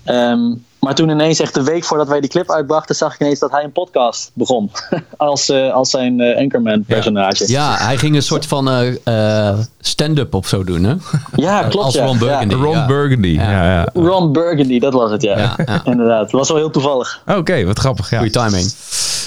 [0.05, 3.39] Ehm, maar toen ineens echt de week voordat wij die clip uitbrachten, zag ik ineens
[3.39, 4.71] dat hij een podcast begon
[5.17, 7.51] als, eh, als zijn eh, Anchorman personage.
[7.51, 10.95] Ja, hij ging een soort van eh, eh, stand-up of zo doen, hè?
[11.37, 11.85] Ja, klopt.
[11.85, 12.05] Als ja.
[12.05, 12.55] Ron Burgundy.
[12.55, 12.87] Ron ja.
[12.87, 13.29] Burgundy.
[13.29, 13.51] Ja.
[13.51, 13.73] Ja.
[13.73, 15.39] Ja, Ron Burgundy, dat was het, ja.
[15.39, 15.81] Ja, ja.
[15.93, 16.23] Inderdaad.
[16.23, 17.23] Het was wel heel toevallig.
[17.27, 18.11] Oké, wat grappig.
[18.11, 18.17] Ja.
[18.17, 18.73] Goeie timing.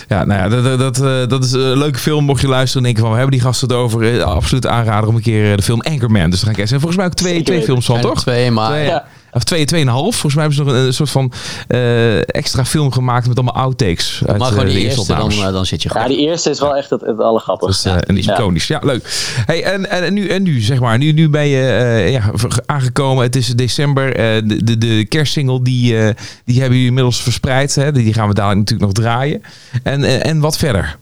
[0.07, 2.25] Ja, nou ja, dat, dat, dat, eh, dat is een leuke film.
[2.25, 4.17] Mocht je luisteren en denken van, we hebben die gasten het over.
[4.19, 6.29] eh, absoluut aanrader om een keer eh, de film Anchorman.
[6.29, 6.73] Dus dan ga ik kijken.
[6.73, 8.21] En volgens mij ook twee, twee films van, toch?
[8.21, 9.05] Twee, maar Twee, Ja.
[9.35, 10.15] Of twee, tweeënhalf.
[10.15, 11.31] Volgens mij hebben ze nog een, een soort van
[11.67, 14.21] eh, extra film gemaakt met allemaal outtakes.
[14.25, 16.09] Uit, maar eh, gewoon de die eerste eerste, dan, eh, dan zit je Ja, goed.
[16.09, 17.89] die eerste is wel echt het, het Dat allergrappigste.
[17.89, 18.33] is eh, een Ja.
[18.33, 18.67] iconisch.
[18.67, 19.33] Ja, leuk.
[19.45, 20.97] Hey, en, en, en, nu, en nu, zeg maar.
[20.97, 22.31] Nu, nu ben je eh, ja,
[22.65, 23.23] aangekomen.
[23.23, 24.15] Het is december.
[24.15, 26.09] eh, de, de, de kerstsingle, die, eh,
[26.45, 27.75] die hebben jullie inmiddels verspreid.
[27.75, 27.91] Hè?
[27.91, 29.43] Die gaan we dadelijk natuurlijk nog draaien.
[29.83, 30.97] En, en, en wat verder?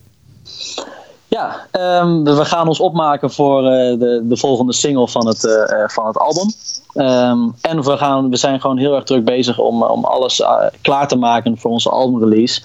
[1.28, 5.52] Ja, ehm, we gaan ons opmaken voor eh, de, de volgende single van het, eh,
[5.82, 6.52] eh, van het album.
[6.94, 10.42] Ehm, en we, gaan, we zijn gewoon heel erg druk bezig om, om alles
[10.80, 12.60] klaar te maken voor onze albumrelease.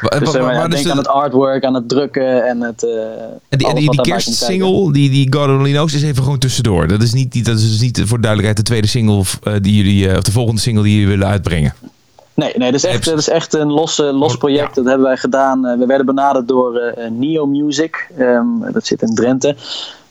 [0.00, 2.46] Wa- Dus wa- wa- ja, waar dus denk de- aan het artwork, aan het drukken
[2.46, 2.82] en het.
[3.48, 6.88] En die, en die, die kerstsingle, die, die God Only Knows, is even gewoon tussendoor.
[6.88, 9.22] Dat is niet, die- dat is dus niet voor de duidelijkheid de tweede single
[9.60, 11.74] die jullie, of de volgende single die jullie willen uitbrengen.
[12.34, 14.74] Nee, nee dat, is echt, dat is echt een los, eh, los project.
[14.74, 15.66] Dat hebben wij gedaan.
[15.66, 18.10] Eh, we werden benaderd door eh, Neo Music.
[18.18, 19.56] Ehm, dat zit in Drenthe.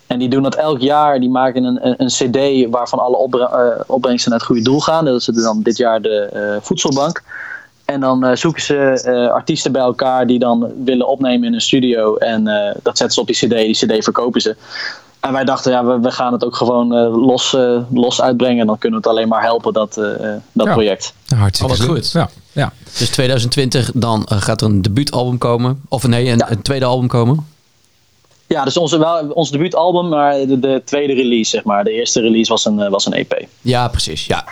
[0.08, 1.20] En die doen dat elk jaar.
[1.20, 4.80] Die maken een, een, een cd waarvan alle opbre- eh, opbrengsten naar het goede doel
[4.80, 5.06] gaan.
[5.06, 7.24] Dat is dan dit jaar de eh, voedselbank.
[7.86, 11.62] En dan eh, zoeken ze eh, artiesten bij elkaar die dan willen opnemen in een
[11.62, 12.16] studio.
[12.16, 13.50] En eh, dat zetten ze op die cd.
[13.50, 14.56] Die cd verkopen ze.
[15.24, 18.66] En wij dachten, ja, we, we gaan het ook gewoon eh, los, eh, los uitbrengen.
[18.68, 20.06] Dan kunnen we het alleen maar helpen, dat, eh,
[20.52, 20.74] dat Ja.
[20.74, 21.14] project.
[21.36, 21.88] Hartstikke slim.
[21.90, 22.12] goed.
[22.12, 22.74] Ja, ja.
[22.98, 25.82] Dus 2020, dan gaat er een debuutalbum komen.
[25.88, 26.52] Of nee, een, Ja.
[26.52, 27.46] een tweede album komen.
[28.48, 31.84] Ja, dus onze, wel, ons debuutalbum, maar de, de tweede release, zeg maar.
[31.84, 33.46] De eerste release was een, was een EP.
[33.62, 34.26] Ja, precies.
[34.26, 34.46] Ja.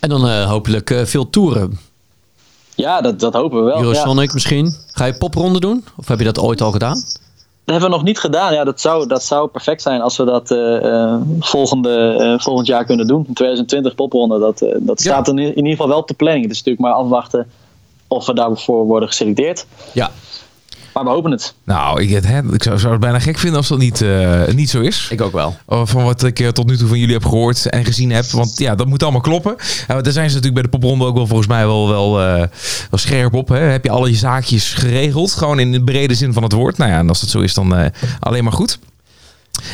[0.00, 1.78] En dan eh, hopelijk eh, veel toeren.
[2.74, 3.76] Ja, dat, dat hopen we wel.
[3.78, 3.82] Ja.
[3.82, 4.74] Eurosonic misschien.
[4.92, 5.84] Ga je popronde doen?
[5.96, 7.02] Of heb je dat ooit al gedaan?
[7.70, 8.52] Dat hebben we nog niet gedaan.
[8.52, 12.66] Ja, dat zou, dat zou perfect zijn als we dat eh, eh, volgende, eh, volgend
[12.66, 13.24] jaar kunnen doen.
[13.28, 14.38] In 2020 popronde.
[14.38, 15.12] Dat, dat Ja.
[15.12, 16.42] staat in, in ieder geval wel op de planning.
[16.44, 17.50] Het is natuurlijk maar afwachten
[18.08, 19.66] of we daarvoor worden geselecteerd.
[19.92, 20.10] Ja,
[21.00, 21.54] Maar we hopen het.
[21.64, 24.46] Nou, ik, het- hè, ik zou, zou het bijna gek vinden als dat niet, eh,
[24.54, 25.08] niet zo is.
[25.10, 25.56] ik ook wel.
[25.66, 28.24] Van wat ik eh, tot nu toe van jullie heb gehoord en gezien heb.
[28.24, 29.54] Want ja, dat moet allemaal kloppen.
[29.58, 32.36] Uh, daar zijn ze natuurlijk bij de popronde ook wel volgens mij wel, wel, eh,
[32.90, 33.48] wel scherp op.
[33.48, 33.58] Hè?
[33.58, 35.32] Heb je alle je zaakjes geregeld?
[35.32, 36.76] Gewoon in de brede zin van het woord.
[36.76, 37.86] Nou ja, en als dat zo is, dan eh,
[38.20, 38.78] alleen maar goed.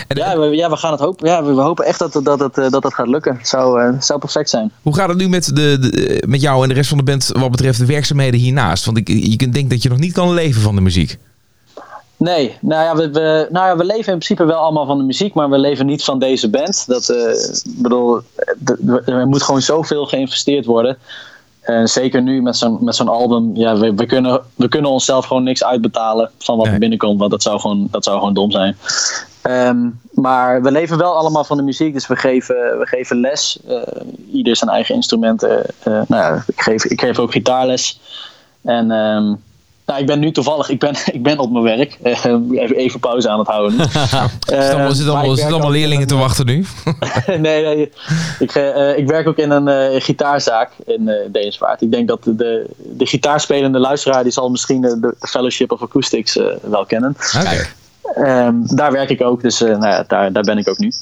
[0.08, 1.28] En, Ja, we, ja, we gaan het hopen.
[1.28, 3.36] Ja, we, we hopen echt dat, dat, eh, dat het gaat lukken.
[3.36, 4.72] Het zou, eh, zou perfect zijn.
[4.82, 7.30] Hoe gaat het nu met, de, de- met jou en de rest van de band
[7.32, 8.84] wat betreft de werkzaamheden hiernaast?
[8.84, 11.18] Want ik, je kunt denken dat je nog niet kan leven van de muziek.
[12.18, 15.04] Nee, nou ja, we, we, nou ja, we leven in principe wel allemaal van de
[15.04, 16.84] muziek, maar we leven niet van deze band.
[16.86, 17.16] Dat, eh,
[17.76, 18.20] bedoel,
[19.06, 20.96] er moet gewoon zoveel geïnvesteerd worden.
[21.60, 25.26] En zeker nu met zo'n, met zo'n album, ja, we, we, kunnen, we kunnen onszelf
[25.26, 26.74] gewoon niks uitbetalen van wat Nee.
[26.74, 28.76] er binnenkomt, want dat zou gewoon, dat zou gewoon dom zijn.
[29.46, 33.58] Ehm, maar we leven wel allemaal van de muziek, dus we geven, we geven les.
[33.68, 33.78] eh,
[34.32, 35.64] ieder zijn eigen instrumenten.
[35.82, 38.00] eh, nou ja, ik, geef, ik geef ook gitaarles.
[38.62, 39.34] En ehm,
[39.86, 41.98] nou, ik ben nu toevallig, ik ben, ik ben op mijn werk.
[42.02, 43.78] Eh, even, even pauze aan het houden.
[43.80, 46.66] Er zitten allemaal, allemaal, leerlingen te wachten nu.
[47.26, 47.92] nee, nee.
[48.38, 48.54] Ik,
[48.96, 51.82] ik werk ook in een gitaarzaak in eh Deensvaart.
[51.82, 56.38] Ik denk dat de, de, de gitaarspelende luisteraar die zal misschien de Fellowship of Acoustics
[56.62, 57.16] wel kennen.
[57.36, 57.66] Oké.
[58.16, 60.92] Ehm, daar werk ik ook, dus eh, nou ja, daar, daar ben ik ook nu.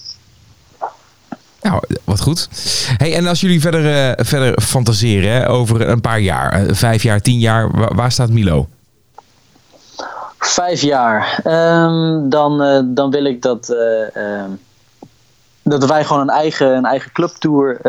[1.63, 2.49] Nou, wat goed.
[2.97, 7.03] Hey, en als jullie verder, eh, verder fantaseren hè, over een paar jaar, eh, vijf
[7.03, 8.69] jaar, tien jaar, wa- waar staat Milo?
[10.39, 11.41] Vijf jaar.
[11.45, 12.59] Ehm, dan,
[12.95, 14.51] dan wil ik dat, eh, ehm,
[15.63, 17.81] dat wij gewoon een eigen, een eigen clubtour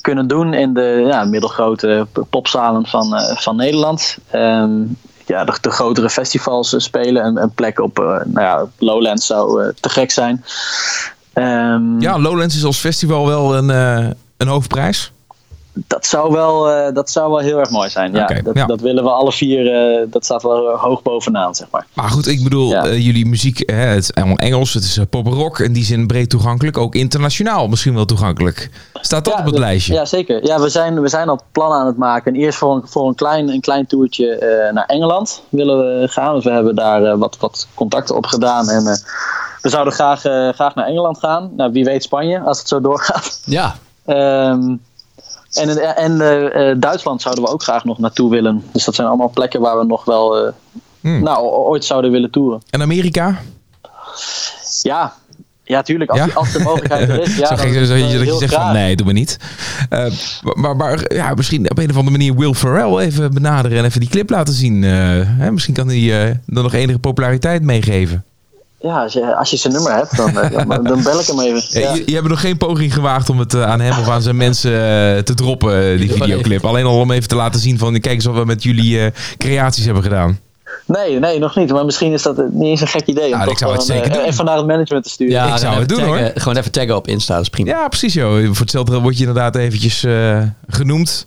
[0.00, 4.16] kunnen doen in de ja, middelgrote popzalen van, van Nederland.
[4.30, 4.40] Ik,
[5.32, 7.22] ja, de, grotere festivals eh, spelen.
[7.22, 10.44] En een plek op eh, nou ja, Lowlands zou eh, te gek zijn.
[11.32, 13.68] Ehm, Ja, Lowlands is als festival wel een,
[14.36, 15.12] een hoofdprijs.
[15.74, 18.12] Dat, zou wel, eh, dat zou wel heel erg mooi zijn.
[18.12, 18.66] Ja, dat, ja.
[18.66, 19.74] dat willen we alle vier.
[19.74, 21.86] eh, dat staat wel hoog bovenaan, zeg maar.
[21.94, 22.84] Maar goed, ik bedoel, Ja.
[22.86, 26.06] eh, jullie muziek, hè, het is allemaal Engels, het is pop rock, in die zin
[26.06, 28.70] breed toegankelijk, ook internationaal misschien wel toegankelijk.
[28.92, 29.94] Staat dat op het lijstje?
[29.94, 30.46] Ja, zeker.
[30.46, 32.34] Ja, we zijn, we zijn al plannen aan het maken.
[32.34, 36.34] En eerst voor een, voor een, klein, een klein toertje naar Engeland willen we gaan.
[36.34, 38.68] Dus we hebben daar wat, wat contacten op gedaan.
[38.68, 38.84] En
[39.60, 40.20] we zouden graag,
[40.54, 41.50] graag naar Engeland gaan.
[41.56, 43.42] Nou, wie weet Spanje, als het zo doorgaat.
[43.44, 43.74] Ja,
[44.06, 44.76] Ehm,
[45.52, 48.64] en en eh, eh, Duitsland zouden we ook graag nog naartoe willen.
[48.72, 50.52] Dus dat zijn allemaal plekken waar we nog wel eh,
[51.00, 51.22] Hmm.
[51.22, 52.62] nou, ooit zouden willen toeren.
[52.70, 53.40] En Amerika?
[54.82, 55.12] Ja,
[55.64, 56.10] ja tuurlijk.
[56.10, 56.24] Als, Ja?
[56.24, 57.36] die, als de mogelijkheid er is.
[57.38, 59.36] Ja, zo gek, dat je zegt van nee, doe maar niet.
[59.88, 60.06] Eh,
[60.54, 64.00] maar, maar ja, misschien op een of andere manier Will Ferrell even benaderen en even
[64.00, 64.84] die clip laten zien.
[64.84, 64.90] Eh,
[65.24, 68.24] hè, misschien kan hij eh, dan nog enige populariteit meegeven.
[68.82, 71.80] Ja, als je, als je zijn nummer hebt, dan, eh, dan, bel ik hem even.
[71.80, 71.88] Ja.
[71.88, 71.94] Ja.
[71.94, 74.36] Je, je hebt nog geen poging gewaagd om het eh, aan hem of aan zijn
[74.36, 76.64] mensen eh, te droppen, die videoclip.
[76.64, 79.10] Alleen al om even te laten zien van, kijk eens wat we met jullie eh,
[79.38, 80.38] creaties hebben gedaan.
[80.86, 81.70] Nee, nee, nog niet.
[81.72, 83.32] Maar misschien is dat niet eens een gek idee.
[83.34, 84.26] Om toch ik zou het gewoon, zeker doen.
[84.28, 85.32] even naar het management te sturen.
[85.34, 87.70] ja Ik dan zou het doen, taggen- Gewoon even taggen op Insta, dat is prima.
[87.70, 88.44] Ja, precies joh.
[88.46, 91.26] Voor hetzelfde word je inderdaad eventjes eh, genoemd.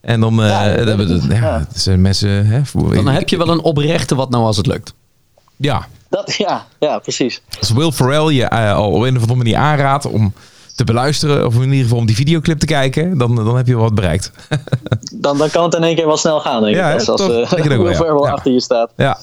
[0.00, 2.46] En dan, eh, Ja, dat- dat- dat- ja, zijn mensen...
[2.46, 4.94] Hè, voor- Dan heb je wel een oprechte wat nou als het lukt.
[5.56, 7.42] Ja, Dat, ja, ja, precies.
[7.60, 10.32] als Will Ferrell je eh, al op een of andere manier aanraadt om
[10.74, 11.46] te beluisteren...
[11.46, 13.18] of in ieder geval om die videoclip te kijken...
[13.18, 14.30] dan, dan heb je wel wat bereikt.
[15.14, 16.80] Dan, dan kan het in één keer wel snel gaan, denk ik.
[16.80, 17.30] Ja, als als toch?
[17.30, 17.94] eh, Will.
[17.94, 18.30] Ferrell Ja.
[18.30, 18.90] achter je staat.
[18.96, 19.18] Ja.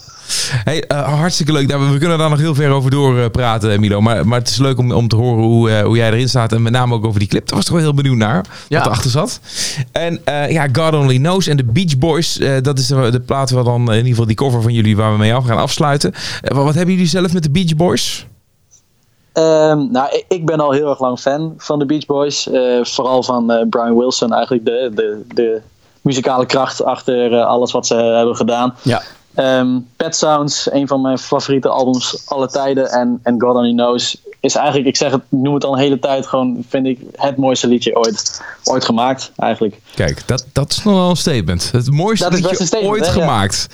[0.63, 1.67] Hey, eh, hartstikke leuk.
[1.67, 4.01] Nou, we kunnen daar nog heel ver over doorpraten, praten, Milo.
[4.01, 6.51] Maar, maar het is leuk om, om te horen hoe, eh, hoe jij erin staat.
[6.51, 7.47] En met name ook over die clip.
[7.47, 8.45] Daar was ik wel heel benieuwd naar.
[8.67, 8.77] Ja.
[8.77, 9.39] Wat erachter zat.
[9.91, 12.39] En eh, ja, God Only Knows en de Beach Boys.
[12.39, 14.95] eh, dat is de, de plaat waar dan in ieder geval die cover van jullie
[14.95, 16.13] waar we mee af gaan afsluiten.
[16.13, 18.27] Eh, wat, wat hebben jullie zelf met de Beach Boys?
[19.33, 22.49] Ehm, nou, ik, ik ben al heel erg lang fan van de Beach Boys.
[22.49, 25.61] Eh, vooral van eh, Brian Wilson, eigenlijk de, de, de
[26.01, 28.75] muzikale kracht achter eh, alles wat ze hebben gedaan.
[28.81, 29.01] Ja.
[29.35, 32.89] Ehm, Pet Sounds, een van mijn favoriete albums alle tijden.
[32.91, 35.99] En, en God Only Knows is eigenlijk, ik zeg het, noem het al een hele
[35.99, 39.79] tijd, gewoon vind ik het mooiste liedje ooit, ooit gemaakt, eigenlijk.
[39.95, 41.69] Kijk, dat, dat is nog wel een statement.
[41.71, 43.13] Het mooiste Dat liedje een statement, ooit hè?
[43.13, 43.19] Ja.
[43.21, 43.67] gemaakt.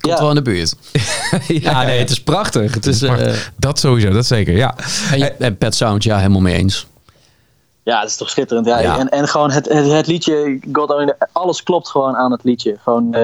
[0.00, 0.20] Komt Ja.
[0.20, 0.74] wel in de buurt.
[1.62, 2.74] Ja, nee, het is prachtig.
[2.74, 4.74] Het is, eh, dat sowieso, dat zeker, ja.
[5.10, 6.86] en, je- en Pet Sound, ja, helemaal mee eens.
[7.82, 8.66] Ja, het is toch schitterend.
[8.66, 8.98] Ja, Ja.
[8.98, 12.76] En, en gewoon het, het, het liedje, God Only, alles klopt gewoon aan het liedje.
[12.82, 13.22] Gewoon eh,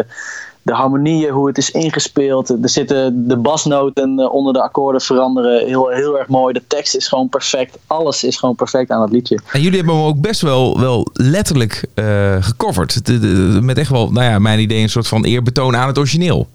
[0.62, 2.48] de harmonieën, hoe het is ingespeeld.
[2.48, 5.66] Er zitten de basnoten eh, onder de akkoorden veranderen.
[5.66, 6.52] Heel, heel erg mooi.
[6.52, 7.78] De tekst is gewoon perfect.
[7.86, 9.38] Alles is gewoon perfect aan het liedje.
[9.52, 13.06] En jullie hebben hem ook best wel, wel letterlijk eh, gecoverd.
[13.06, 15.86] De- de- de- met echt wel, nou ja, mijn idee, een soort van eerbetoon aan
[15.86, 16.46] het origineel.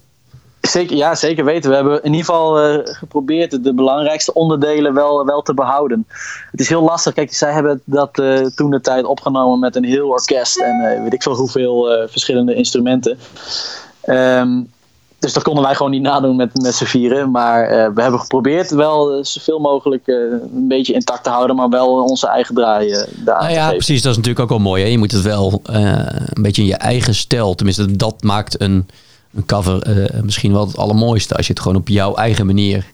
[0.61, 1.69] Zeker, ja, zeker weten.
[1.69, 6.05] We hebben in ieder geval eh, geprobeerd de, belangrijkste onderdelen wel, wel te behouden.
[6.51, 7.13] Het is heel lastig.
[7.13, 8.13] Kijk, zij hebben dat
[8.55, 13.17] toen de tijd opgenomen met een heel orkest en weet ik veel hoeveel verschillende instrumenten.
[14.05, 14.61] Ehm,
[15.19, 17.31] dus dat konden wij gewoon niet nadoen met, met z'n vieren.
[17.31, 20.15] Maar eh, we hebben geprobeerd wel eh, zoveel mogelijk eh,
[20.55, 24.01] een beetje intact te houden, maar wel onze eigen draai eh daar Nou ja, precies.
[24.01, 24.83] Dat is natuurlijk ook wel mooi.
[24.83, 24.89] Hè?
[24.89, 27.55] Je moet het wel een beetje in je eigen stijl.
[27.55, 28.87] Tenminste, dat maakt een,
[29.35, 31.35] een cover misschien wel het allermooiste.
[31.35, 32.85] Als je het gewoon op jouw eigen manier...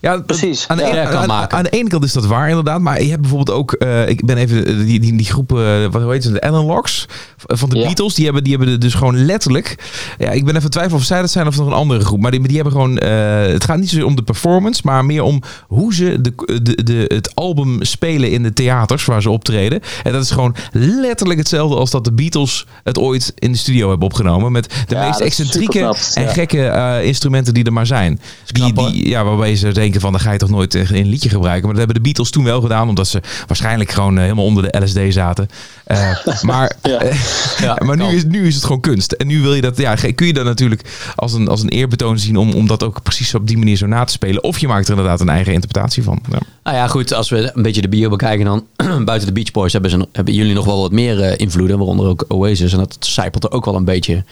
[0.00, 0.88] Ja, Precies, Aan de, ja.
[0.88, 1.56] ene, Ja, kan aan, maken.
[1.58, 4.24] aan de ene kant is dat waar inderdaad, maar je hebt bijvoorbeeld ook, eh, ik
[4.24, 7.06] ben even eh, die, die, die groep, eh, wat hoe heet het, de Allen Locks
[7.46, 7.86] van de Ja.
[7.86, 9.76] Beatles, die hebben, die hebben dus gewoon letterlijk,
[10.18, 12.30] ja, ik ben even twijfel of zij dat zijn of nog een andere groep, maar
[12.30, 15.42] die, die hebben gewoon, eh, het gaat niet zozeer om de performance, maar meer om
[15.66, 19.80] hoe ze de, de, de, het album spelen in de theaters waar ze optreden.
[20.02, 23.88] En dat is gewoon letterlijk hetzelfde als dat de Beatles het ooit in de studio
[23.88, 25.78] hebben opgenomen, met de Ja, meest excentrieke
[26.14, 26.32] en ja.
[26.32, 28.20] gekke eh, instrumenten die er maar zijn.
[28.46, 31.28] Die, die, ja, waarbij ze denken van, dan ga je toch nooit in een liedje
[31.28, 31.62] gebruiken.
[31.62, 34.62] Maar dat hebben de Beatles toen wel gedaan, omdat ze waarschijnlijk gewoon eh, helemaal onder
[34.72, 35.48] de LSD zaten.
[35.84, 36.98] Eh, maar Ja.
[36.98, 37.16] eh,
[37.60, 39.12] Ja, maar nu is, nu is het gewoon kunst.
[39.12, 42.18] En nu wil je dat, ja, kun je dat natuurlijk als een, als een eerbetoon
[42.18, 44.42] zien om, om dat ook precies op die manier zo na te spelen.
[44.42, 46.18] Of je maakt er inderdaad een eigen interpretatie van.
[46.30, 46.38] Ja.
[46.64, 47.12] Nou ja, goed.
[47.14, 48.66] Als we een beetje de bio bekijken dan...
[49.04, 51.78] buiten de Beach Boys hebben, ze, hebben jullie nog wel wat meer eh, invloeden.
[51.78, 52.72] Waaronder ook Oasis.
[52.72, 54.24] En dat zijpelt er ook wel een beetje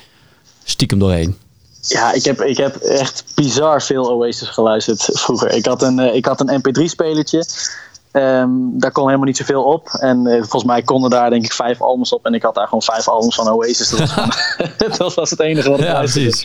[0.64, 1.36] stiekem doorheen.
[1.80, 5.50] Ja, ik heb, ik heb echt bizar veel Oasis geluisterd vroeger.
[5.50, 7.44] Ik had een, eh, ik had een mp3-spelertje.
[8.10, 9.88] Ehm, daar kon helemaal niet zoveel op.
[9.88, 12.26] En eh, volgens mij konden daar denk ik vijf albums op.
[12.26, 13.88] En ik had daar gewoon vijf albums van Oasis.
[13.88, 14.14] Dat was,
[14.98, 16.36] dat was het enige wat ik luisterde.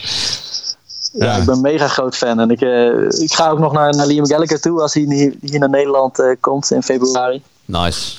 [1.12, 1.36] Ja, Ja.
[1.36, 2.40] ik ben mega groot fan.
[2.40, 5.34] En ik, eh, ik ga ook nog naar, naar Liam Gallagher toe als hij hier,
[5.40, 7.42] hier naar Nederland komt in februari.
[7.64, 8.16] Nice.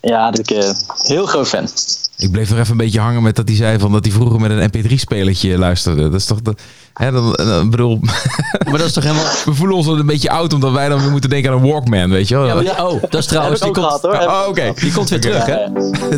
[0.00, 0.70] Ja, dat ik eh,
[1.02, 1.68] heel groot fan.
[2.16, 4.40] Ik bleef nog even een beetje hangen met dat hij zei van dat hij vroeger
[4.40, 6.02] met een mp3-spelertje luisterde.
[6.02, 6.42] Dat is toch...
[6.42, 6.54] De,
[6.94, 7.98] hè, dan, dan, bedoel,
[8.64, 9.24] Maar dat is toch helemaal...
[9.44, 12.10] we voelen ons een beetje oud omdat wij dan weer moeten denken aan een Walkman,
[12.10, 12.46] weet je wel?
[12.46, 13.60] Ja, maar die- oh, dat is trouwens...
[13.60, 14.14] Die komt, gehad hoor.
[14.14, 14.72] Oh, oké.
[14.74, 15.56] die komt weer terug, hè?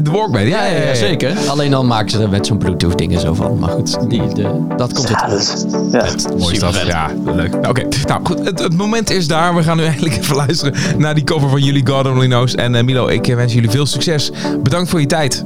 [0.02, 0.94] De Walkman, ja, ja, ja, ja.
[0.94, 1.36] zeker.
[1.48, 3.58] Alleen dan maken ze er met zo'n Bluetooth dingen zo van.
[3.58, 5.44] Maar goed, die, de, dat komt weer Ja, terug.
[5.90, 6.36] dat ja.
[6.38, 6.86] Mooi stuff.
[6.86, 7.54] Ja, leuk.
[7.68, 8.44] Oké, nou goed.
[8.44, 9.54] Het, het moment is daar.
[9.54, 12.54] We gaan nu eindelijk even luisteren naar die cover van jullie God Only Knows.
[12.54, 14.30] En eh, Milo, ik eh, wens jullie veel succes.
[14.62, 15.42] Bedankt voor je tijd.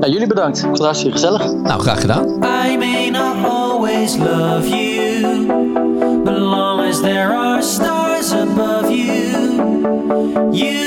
[0.00, 0.62] Ja, jullie bedankt.
[0.62, 1.52] Het hartstikke gezellig.
[1.52, 2.26] Nou, graag gedaan.
[2.66, 5.46] I may not always love you,
[6.24, 10.77] but long as there are stars above you, you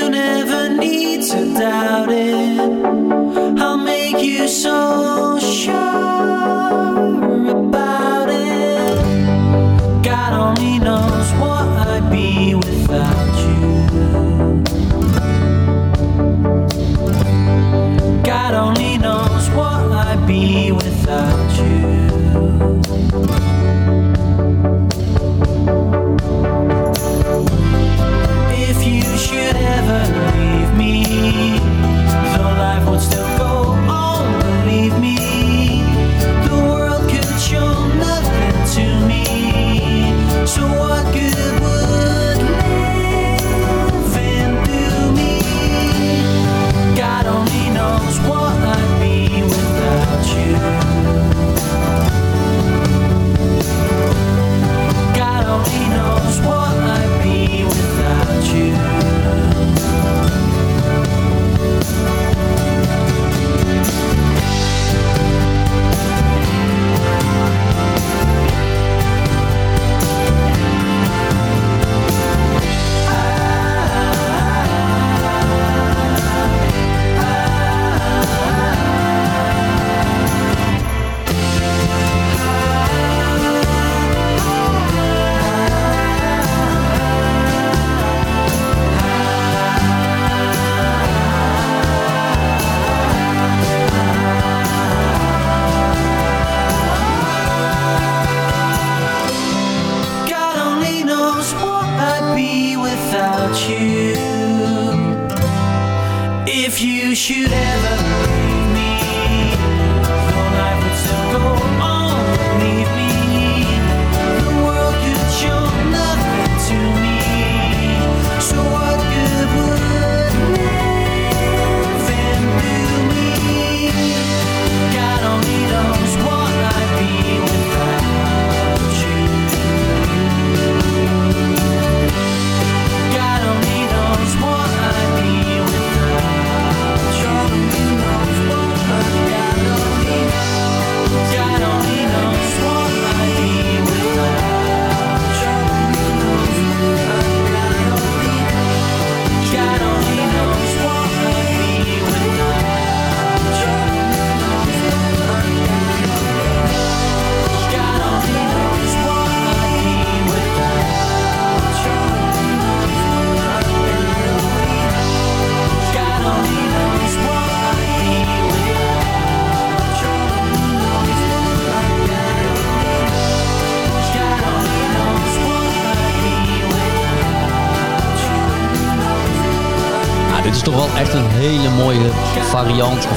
[182.82, 183.11] young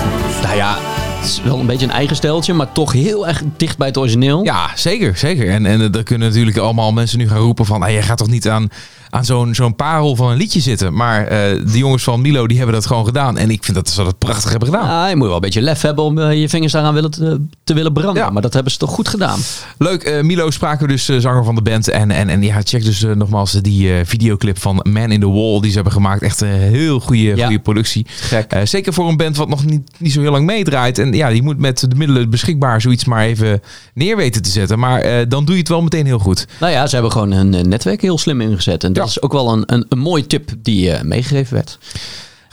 [1.45, 4.43] wel een beetje een eigen steltje, maar toch heel erg dicht bij het origineel.
[4.43, 5.49] Ja, zeker, zeker.
[5.49, 7.83] En, en er kunnen natuurlijk allemaal mensen nu gaan roepen van...
[7.83, 8.67] "Ah, jij gaat toch niet aan,
[9.09, 10.93] aan zo'n zo'n parel van een liedje zitten.
[10.93, 11.37] Maar eh,
[11.71, 13.37] de jongens van Milo, die hebben dat gewoon gedaan.
[13.37, 15.03] En ik vind dat ze dat prachtig hebben gedaan.
[15.03, 17.41] Ah, je moet wel een beetje lef hebben om eh, je vingers daaraan willen te,
[17.63, 18.23] te willen branden.
[18.23, 18.29] Ja.
[18.29, 19.39] Maar dat hebben ze toch goed gedaan.
[19.77, 21.87] Leuk, eh, Milo spraken we dus eh, zanger van de band.
[21.89, 25.29] En, en, en ja, check dus eh, nogmaals die eh, videoclip van Man in the
[25.31, 26.21] Wall die ze hebben gemaakt.
[26.21, 27.45] Echt een heel goede, Ja.
[27.45, 28.05] goede productie.
[28.09, 28.51] Gek.
[28.51, 30.99] Eh, zeker voor een band wat nog niet, niet zo heel lang meedraait.
[30.99, 33.61] En ja, die moet met de middelen beschikbaar zoiets maar even
[33.93, 34.79] neer weten te zetten.
[34.79, 36.47] Maar eh, dan doe je het wel meteen heel goed.
[36.59, 38.83] Nou ja, ze hebben gewoon hun eh, netwerk heel slim ingezet.
[38.83, 39.09] En dat Ja.
[39.09, 41.77] is ook wel een, een, een mooie tip die eh, meegegeven werd.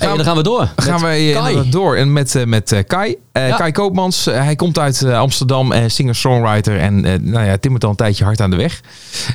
[0.02, 0.68] Hey, we- dan gaan we door.
[0.74, 3.14] Dan gaan wij eh, door en met, eh, met eh, Kai.
[3.32, 3.56] Eh, Ja.
[3.56, 4.24] Kai Koopmans.
[4.24, 6.78] Hij komt uit eh, Amsterdam, singer-songwriter.
[6.78, 8.80] En eh, nou ja, timmert al een tijdje hard aan de weg.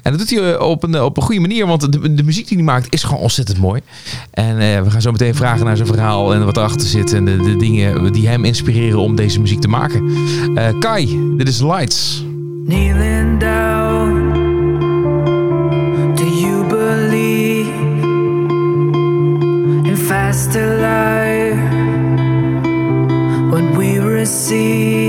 [0.03, 1.67] En dat doet hij op een, op een goede manier.
[1.67, 3.81] Want de, de muziek die hij maakt is gewoon ontzettend mooi.
[4.31, 7.13] En eh, we gaan zo meteen vragen naar zijn verhaal en wat erachter zit.
[7.13, 10.11] En de, de dingen die hem inspireren om deze muziek te maken.
[10.55, 12.23] Eh, Kai, dit is Lights.
[12.67, 14.26] Kneeling down,
[20.37, 21.51] past a lie
[23.51, 25.06] when we receive.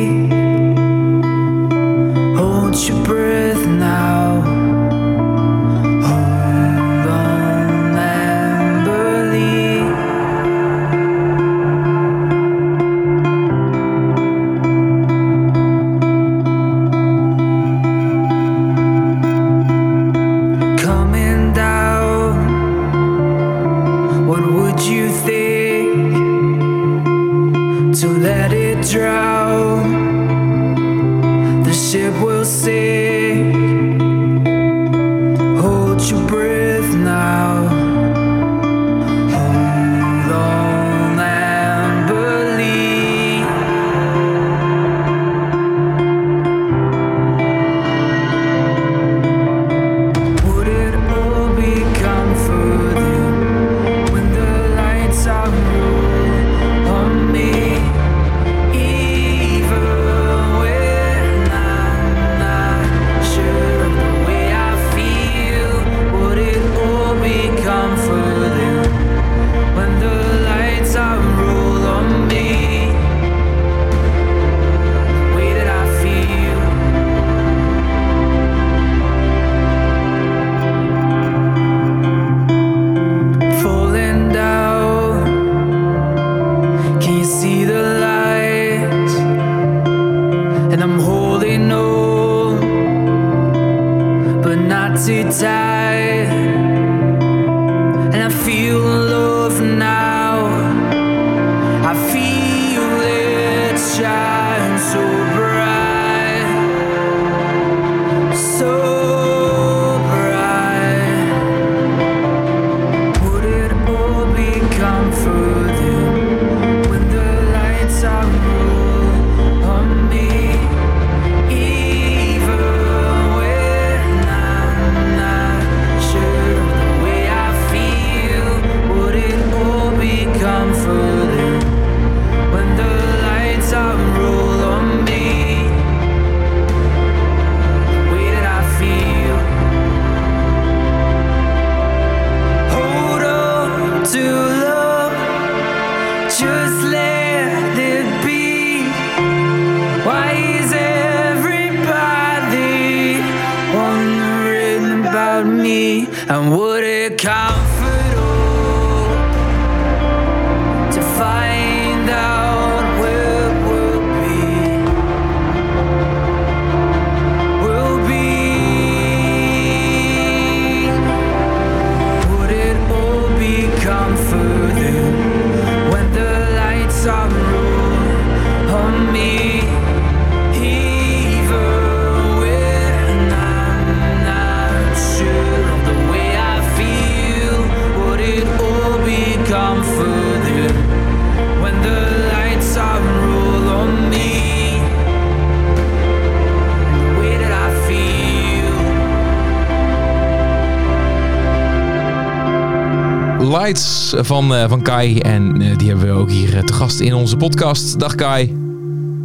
[204.25, 205.19] Van, eh, van Kai.
[205.19, 207.99] En eh, die hebben we ook hier eh, te gast in onze podcast.
[207.99, 208.57] Dag Kai.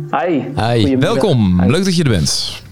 [0.10, 0.42] Hi.
[0.56, 0.98] Hi.
[0.98, 1.62] Welkom.
[1.62, 1.70] Hi.
[1.70, 2.63] Leuk dat je er bent.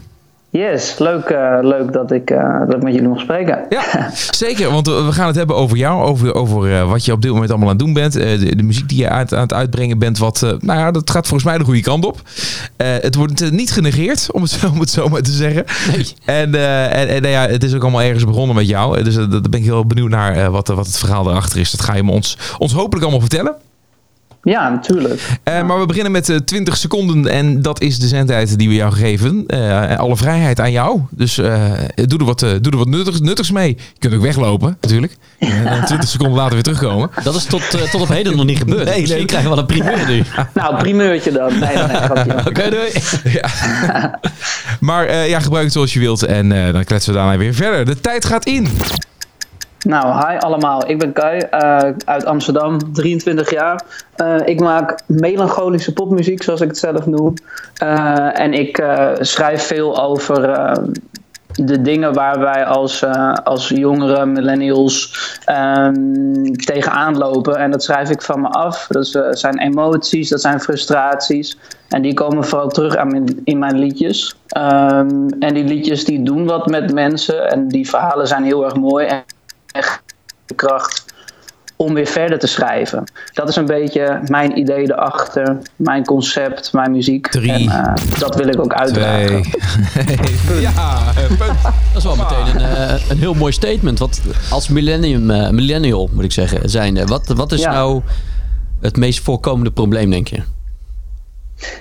[0.51, 3.65] Yes, leuk, eh, leuk dat, ik, eh, dat ik met jullie mag spreken.
[3.69, 4.09] Ja,
[4.45, 4.71] zeker.
[4.71, 6.03] Want we gaan het hebben over jou.
[6.03, 8.15] Over, over eh, wat je op dit moment allemaal aan het doen bent.
[8.15, 10.17] Eh, de, de muziek die je uit, aan het uitbrengen bent.
[10.17, 12.21] Wat, eh, nou ja, dat gaat volgens mij de goede kant op.
[12.77, 15.65] Eh, het wordt niet genegeerd, om het, zo, om het zo maar te zeggen.
[16.25, 19.03] En, eh, en, en nou ja, het is ook allemaal ergens begonnen met jou.
[19.03, 21.71] Dus daar ben ik heel benieuwd naar eh, wat, wat het verhaal erachter is.
[21.71, 23.55] Dat ga je me ons, ons hopelijk allemaal vertellen.
[24.43, 25.21] Ja, natuurlijk.
[25.43, 28.75] Eh, Maar we beginnen met eh, 20 seconden en dat is de zendtijd die we
[28.75, 29.43] jou geven.
[29.47, 30.99] Eh, alle vrijheid aan jou.
[31.11, 33.67] Dus eh, doe er wat, eh, doe er wat nuttigs, nuttigs mee.
[33.67, 35.15] Je kunt ook weglopen, natuurlijk.
[35.39, 37.09] En dan 20 seconden later weer terugkomen.
[37.23, 38.85] Dat is tot, eh, tot op heden nog niet gebeurd.
[38.85, 39.27] Nee, Misschien nee.
[39.27, 40.23] krijgen we wel een primeur nu.
[40.53, 41.59] Nou, primeurtje dan.
[41.59, 42.37] Nee, nee.
[42.49, 42.91] Oké, doei.
[43.23, 43.49] Ja.
[44.79, 47.53] Maar eh, ja, gebruik het zoals je wilt en eh, dan kletsen we daarna weer
[47.53, 47.85] verder.
[47.85, 48.67] De tijd gaat in.
[49.83, 50.89] Nou, hi allemaal.
[50.89, 53.83] Ik ben Kai eh, uit Amsterdam, 23 jaar.
[54.15, 57.33] Eh, ik maak melancholische popmuziek, zoals ik het zelf noem.
[57.77, 58.83] Eh, en ik
[59.19, 60.41] schrijf veel over
[61.55, 63.05] de dingen waar wij als,
[63.43, 65.13] als jongeren, millennials,
[65.45, 67.55] ehm, tegenaan lopen.
[67.55, 68.87] En dat schrijf ik van me af.
[68.89, 71.57] Dat zijn emoties, dat zijn frustraties.
[71.89, 74.35] En die komen vooral terug mijn, in mijn liedjes.
[74.47, 77.51] Ehm, en die liedjes die doen wat met mensen.
[77.51, 79.05] En die verhalen zijn heel erg mooi.
[79.05, 79.23] En
[79.71, 80.01] echt
[80.45, 81.05] de kracht
[81.81, 83.03] om weer verder te schrijven.
[83.33, 87.27] Dat is een beetje mijn idee erachter, mijn concept, mijn muziek.
[87.27, 87.51] Drie.
[87.51, 89.41] En eh, dat wil ik ook uitdragen.
[89.41, 90.61] Twee.
[90.61, 91.39] ja, punt.
[91.93, 93.99] Dat is wel meteen een, eh, een heel mooi statement.
[93.99, 97.07] Wat als millennium, eh, millennial moet ik zeggen, zijn.
[97.07, 97.71] wat, wat is Ja.
[97.71, 98.01] nou
[98.81, 100.41] het meest voorkomende probleem, denk je?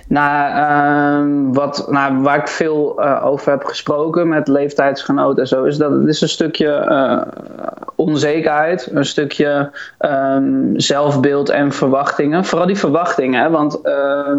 [0.08, 5.64] Nou, ehm, wat, nou, waar ik veel eh, over heb gesproken met leeftijdsgenoten en zo,
[5.64, 7.20] is dat het is een stukje eh,
[7.94, 12.44] onzekerheid, een stukje ehm, zelfbeeld en verwachtingen.
[12.44, 14.32] Vooral die verwachtingen, hè, want eh,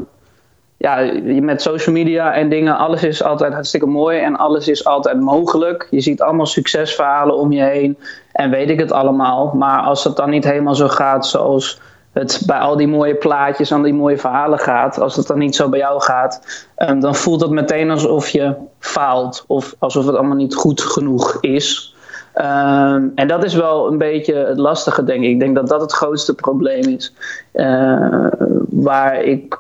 [0.78, 5.20] ja, met social media en dingen, alles is altijd hartstikke mooi en alles is altijd
[5.20, 5.88] mogelijk.
[5.90, 7.98] Je ziet allemaal succesverhalen om je heen
[8.32, 9.54] en weet ik het allemaal.
[9.56, 11.82] Maar als het dan niet helemaal zo gaat zoals
[12.12, 15.56] het bij al die mooie plaatjes en die mooie verhalen gaat, als het dan niet
[15.56, 20.16] zo bij jou gaat, ehm, dan voelt het meteen alsof je faalt of alsof het
[20.16, 21.96] allemaal niet goed genoeg is.
[22.34, 25.30] Ehm, en dat is wel een beetje het lastige, denk ik.
[25.30, 27.14] Ik denk dat dat het grootste probleem is.
[27.52, 28.28] Eh,
[28.70, 29.58] waar ik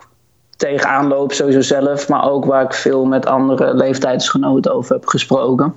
[0.58, 5.74] tegenaan loop, sowieso zelf, maar ook waar ik veel met andere leeftijdsgenoten over heb gesproken.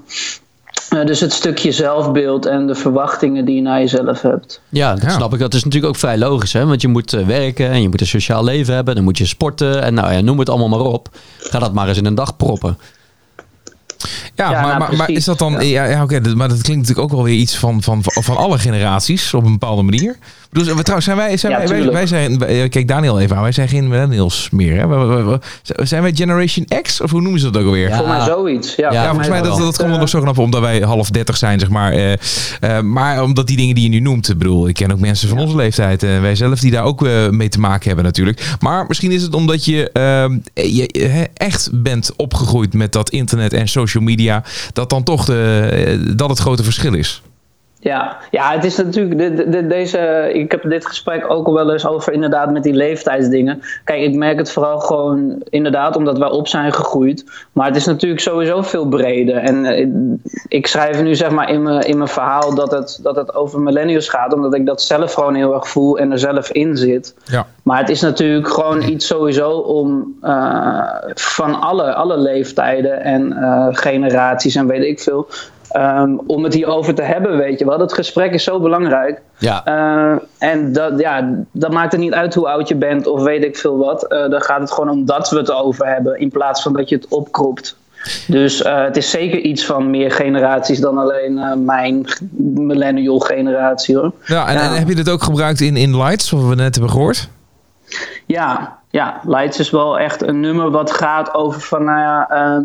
[0.94, 4.60] Eh, dus het stukje zelfbeeld en de verwachtingen die je naar jezelf hebt.
[4.68, 5.10] Ja, dat Ja.
[5.10, 5.38] snap ik.
[5.38, 6.66] Dat is natuurlijk ook vrij logisch, hè?
[6.66, 8.94] Want je moet eh, werken en je moet een sociaal leven hebben.
[8.94, 11.08] Dan moet je sporten en nou ja, noem het allemaal maar op.
[11.38, 12.78] Ga dat maar eens in een dag proppen.
[14.34, 15.66] Ja, Ja, maar, nou, maar, maar is dat dan...
[15.66, 16.02] Ja.
[16.02, 19.44] Oké, maar dat klinkt natuurlijk ook wel weer iets van, van, van alle generaties op
[19.44, 20.16] een bepaalde manier.
[20.54, 22.38] Dus, we- trouwens, zijn wij, zijn Ja, wij, wij, zijn...
[22.38, 24.76] wij- Kijk Daniel even aan, wij zijn geen millennials meer.
[24.76, 24.86] Hè?
[24.86, 25.38] We- we- we-
[25.76, 27.00] we- Zijn wij Generation X?
[27.00, 27.88] Of hoe noemen ze dat ook alweer?
[27.88, 27.96] Ja.
[27.96, 28.74] Voor mij zoiets.
[28.74, 29.66] Ja, Ja, Ja, voor volgens mij dat, wel.
[29.66, 31.92] dat komt nog zo knap omdat wij half dertig zijn, zeg maar.
[31.92, 32.12] Eh,
[32.60, 35.28] eh, maar omdat die dingen die je nu noemt, ik bedoel, ik ken ook mensen
[35.28, 38.54] van onze leeftijd, en wij zelf, die daar ook eh, mee te maken hebben natuurlijk.
[38.60, 43.52] Maar misschien is het omdat je, ehm, je eh, echt bent opgegroeid met dat internet
[43.52, 44.42] en social media,
[44.72, 45.68] dat dan toch de,
[46.08, 47.22] eh, dat het grote verschil is.
[47.84, 49.18] Ja, ja het is natuurlijk.
[49.18, 52.62] de- de- de- deze, ik heb dit gesprek ook al wel eens over inderdaad met
[52.62, 53.62] die leeftijdsdingen.
[53.84, 57.24] Kijk, ik merk het vooral gewoon inderdaad omdat wij op zijn gegroeid.
[57.52, 59.36] Maar het is natuurlijk sowieso veel breder.
[59.36, 59.86] En eh,
[60.48, 63.60] ik schrijf nu zeg maar in mijn, in mijn verhaal dat het, dat het over
[63.60, 64.32] millennials gaat.
[64.32, 67.14] Omdat ik dat zelf gewoon heel erg voel en er zelf in zit.
[67.24, 67.46] Ja.
[67.62, 70.82] Maar het is natuurlijk gewoon iets sowieso om eh,
[71.14, 75.28] van alle, alle leeftijden en eh, generaties en weet ik veel.
[75.74, 77.78] Ehm, om het hierover te hebben, weet je wel.
[77.78, 79.20] Dat gesprek is zo belangrijk.
[79.38, 83.22] Ja, Eh, en dat, ja, dat maakt het niet uit hoe oud je bent of
[83.22, 84.04] weet ik veel wat.
[84.08, 86.88] Eh dan gaat het gewoon om dat we het over hebben in plaats van dat
[86.88, 87.76] je het opkropt.
[88.26, 92.04] Dus eh, het is zeker iets van meer generaties dan alleen eh, mijn
[92.56, 94.12] millennial generatie hoor.
[94.24, 94.60] Ja, en, Ja.
[94.60, 97.28] en heb je dit ook gebruikt in, in Lights, wat we net hebben gehoord?
[98.26, 102.58] Ja, ja, Lights is wel echt een nummer wat gaat over van, nou ja, eh,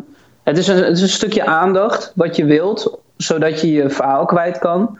[0.44, 4.26] het, is een, het is een stukje aandacht wat je wilt, zodat je je verhaal
[4.26, 4.98] kwijt kan.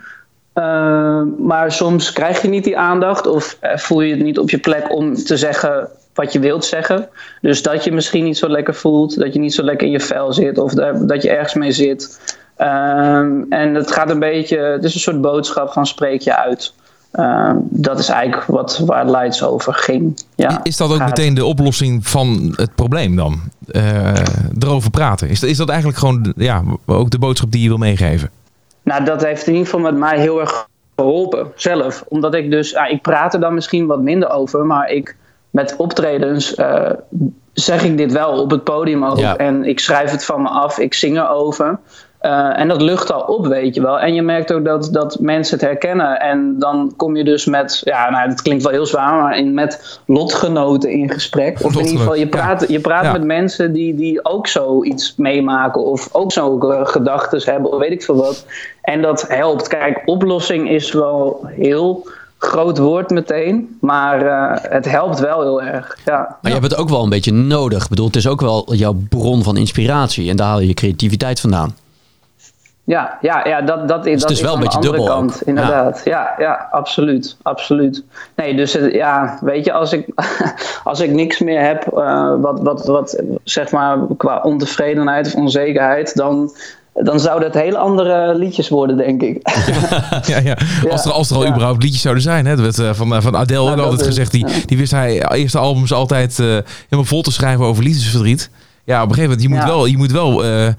[0.54, 4.50] Eh, maar soms krijg je niet die aandacht of eh, voel je het niet op
[4.50, 7.10] je plek om te zeggen wat je wilt zeggen.
[7.42, 10.00] Dus dat je misschien niet zo lekker voelt, dat je niet zo lekker in je
[10.00, 12.20] vel zit of dat je ergens mee zit.
[12.56, 16.74] Ehm, en het gaat een beetje, het is een soort boodschap van spreek je uit.
[17.12, 20.20] Ehm, dat is eigenlijk wat, waar Lights over ging.
[20.36, 23.40] Ja, Is dat ook gaat- meteen de oplossing van het probleem dan?
[23.68, 24.14] Eh,
[24.60, 25.30] erover praten.
[25.30, 28.30] Is, dat- is dat eigenlijk gewoon ja, ook de boodschap die je wil meegeven?
[28.84, 32.04] Nou, dat heeft in ieder geval met mij heel erg geholpen, zelf.
[32.08, 35.16] Omdat ik dus, ik praat er dan misschien wat minder over, maar ik
[35.50, 36.90] met optredens eh,
[37.54, 39.18] zeg ik dit wel op het podium ook.
[39.18, 39.36] Ja.
[39.38, 41.80] En ik schrijf het van me af, ik zing erover.
[42.20, 44.00] Eh, en dat lucht al op, weet je wel.
[44.00, 46.20] En je merkt ook dat, dat mensen het herkennen.
[46.20, 49.54] En dan kom je dus met, ja, nou, het klinkt wel heel zwaar, maar in,
[49.54, 51.64] met lotgenoten in gesprek.
[51.64, 53.12] Of in ieder geval, je praat, je praat Ja.
[53.12, 55.86] met mensen die, die ook zoiets meemaken.
[55.86, 58.46] Of ook zo'n gedachten hebben, of weet ik veel wat.
[58.82, 59.68] En dat helpt.
[59.68, 62.08] Kijk, oplossing is wel heel
[62.38, 63.78] groot woord meteen.
[63.82, 65.98] Maar eh, het helpt wel heel erg.
[66.06, 66.18] Ja.
[66.18, 67.84] maar je hebt het ook wel een beetje nodig.
[67.84, 70.30] Ik bedoel, het is ook wel jouw bron van inspiratie.
[70.30, 71.76] En daar haal je je creativiteit vandaan.
[72.90, 75.42] Ja, ja, ja dat, dat, is het is wel een beetje andere dubbel kant, ook.
[75.48, 76.02] inderdaad.
[76.06, 76.34] Ja.
[76.38, 78.04] Ja, absoluut, absoluut.
[78.36, 80.08] Nee, dus het- ja, weet je, als ik,
[80.84, 86.16] als ik niks meer heb, eh, wat, wat, wat zeg maar qua ontevredenheid of onzekerheid,
[86.16, 86.52] dan,
[86.94, 89.38] dan zouden het hele andere liedjes worden, denk ik.
[90.28, 90.58] Ja, ja.
[90.90, 91.50] Als, er, als er al ja.
[91.50, 92.46] überhaupt liedjes zouden zijn.
[92.46, 92.56] Hè?
[92.56, 94.32] Dat werd eh, van, eh, van Adele Nou, ook dat altijd is- gezegd.
[94.32, 98.50] Die, die wist hij eerste albums altijd helemaal vol te schrijven over liefdesverdriet.
[98.86, 99.66] Ja, op een gegeven moment, je moet Ja.
[99.66, 100.74] wel, je moet wel eh, eh,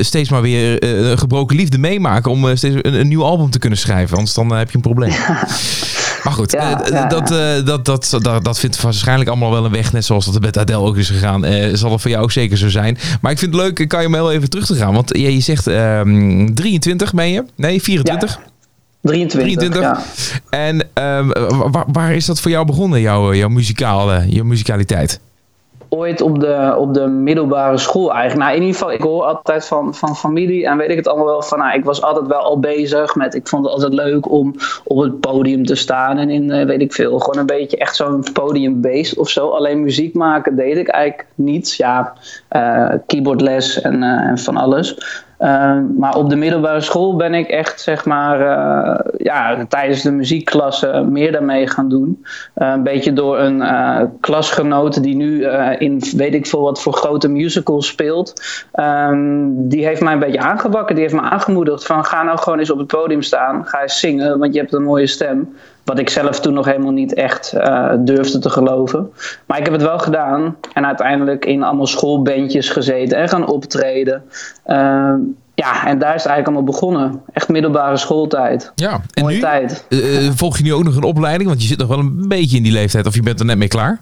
[0.00, 3.78] steeds maar weer een gebroken liefde meemaken om steeds een, een nieuw album te kunnen
[3.78, 4.16] schrijven.
[4.16, 5.12] Anders dan heb je een probleem.
[6.24, 9.92] Maar goed, Ja, dat, dat, dat, dat, dat vindt waarschijnlijk allemaal wel een weg.
[9.92, 11.44] Net zoals dat het met Adele ook is gegaan.
[11.72, 12.98] Zal het voor jou ook zeker zo zijn.
[13.20, 14.94] Maar ik vind het leuk, kan je heel even terug te gaan.
[14.94, 17.44] Want ja, je zegt ehm 23 ben je?
[17.56, 18.40] Nee, 24?
[19.00, 19.80] 23, 23.
[19.80, 20.02] ja.
[20.50, 21.28] En ehm,
[21.70, 25.20] waar, waar is dat voor jou begonnen, jouw, jouw, muzikale, jouw muzikaliteit?
[25.94, 28.40] Ooit op de, op de middelbare school eigenlijk.
[28.40, 31.26] Nou, in ieder geval, ik hoor altijd van, van familie en weet ik het allemaal
[31.26, 34.30] wel van, nou, ik was altijd wel al bezig met, ik vond het altijd leuk
[34.30, 37.76] om op het podium te staan en in, eh, weet ik veel, gewoon een beetje
[37.76, 39.48] echt zo'n podiumbeest of zo.
[39.48, 41.74] Alleen muziek maken deed ik eigenlijk niet.
[41.74, 42.12] Ja,
[42.48, 44.96] eh, keyboardles en, eh, en van alles.
[45.44, 50.10] Uh, maar op de middelbare school ben ik echt, zeg maar, uh, ja, tijdens de
[50.10, 52.24] muziekklasse meer daarmee gaan doen.
[52.56, 53.62] Uh, een beetje door een
[54.20, 55.46] klasgenoot die nu
[55.78, 58.42] in weet ik veel wat voor grote musicals speelt.
[58.74, 60.94] Um, die heeft mij een beetje aangewakken.
[60.94, 63.66] Die heeft me aangemoedigd van ga nou gewoon eens op het podium staan.
[63.66, 65.54] Ga eens zingen, want je hebt een mooie stem.
[65.84, 69.10] Wat ik zelf toen nog helemaal niet echt uh, durfde te geloven.
[69.46, 70.56] Maar ik heb het wel gedaan.
[70.72, 74.22] En uiteindelijk in allemaal schoolbandjes gezeten en gaan optreden.
[74.66, 75.14] Uh,
[75.54, 77.20] ja, en daar is het eigenlijk allemaal begonnen.
[77.32, 78.72] Echt middelbare schooltijd.
[78.74, 79.40] Ja, en Mooie nu?
[79.40, 79.86] tijd.
[79.88, 81.48] Uh, volg je nu ook nog een opleiding?
[81.48, 83.06] Want je zit nog wel een beetje in die leeftijd.
[83.06, 84.00] Of je bent er net mee klaar?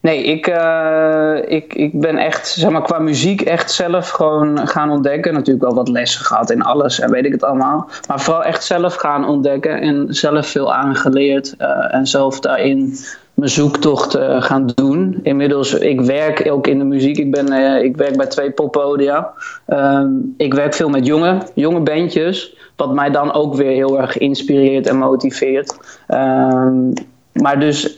[0.00, 4.90] Nee, ik, uh, ik, ik ben echt, zeg maar, qua muziek echt zelf gewoon gaan
[4.90, 5.32] ontdekken.
[5.32, 7.88] Natuurlijk wel wat lessen gehad in alles en weet ik het allemaal.
[8.08, 11.54] Maar vooral echt zelf gaan ontdekken en zelf veel aangeleerd.
[11.58, 12.96] Uh, en zelf daarin
[13.34, 15.20] mijn zoektocht uh, gaan doen.
[15.22, 17.18] Inmiddels, ik werk ook in de muziek.
[17.18, 19.32] Ik, ben, ik werk bij twee poppodia.
[19.66, 22.56] Ehm, ik werk veel met jonge, jonge bandjes.
[22.76, 25.98] Wat mij dan ook weer heel erg inspireert en motiveert.
[26.06, 26.90] Ehm,
[27.34, 27.94] maar dus,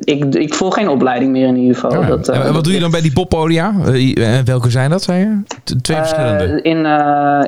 [0.00, 2.00] ik, ik volg geen opleiding meer in ieder geval.
[2.00, 2.06] Ja.
[2.06, 3.72] Dat, en uh, wat doe je dan bij die poppodia?
[3.86, 5.40] Uh, welke zijn dat, zei je?
[5.82, 6.62] Twee verschillende?
[6.62, 6.86] In,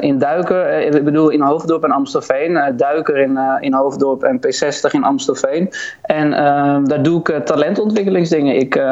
[0.03, 2.75] in Duiker, ik bedoel in Hoofddorp en Amstelveen.
[2.77, 5.71] Duiker in, in Hoofddorp en P60 in Amstelveen.
[6.03, 6.31] En
[6.85, 8.57] daar doe ik talentontwikkelingsdingen.
[8.57, 8.83] Ik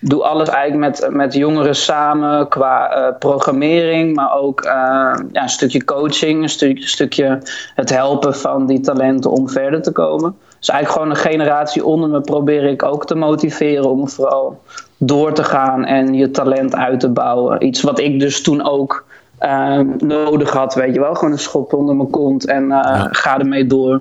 [0.00, 4.14] doe alles eigenlijk met, met jongeren samen qua programmering.
[4.14, 7.42] Maar ook ja, een stukje coaching, een stukje, stukje
[7.74, 10.36] het helpen van die talenten om verder te komen.
[10.66, 14.62] Dus eigenlijk gewoon een generatie onder me probeer ik ook te motiveren om vooral
[14.98, 17.66] door te gaan en je talent uit te bouwen.
[17.66, 19.04] Iets wat ik dus toen ook
[19.40, 21.14] uh, nodig had, weet je wel.
[21.14, 23.08] Gewoon een schop onder mijn kont en uh, ja.
[23.10, 24.00] ga ermee door.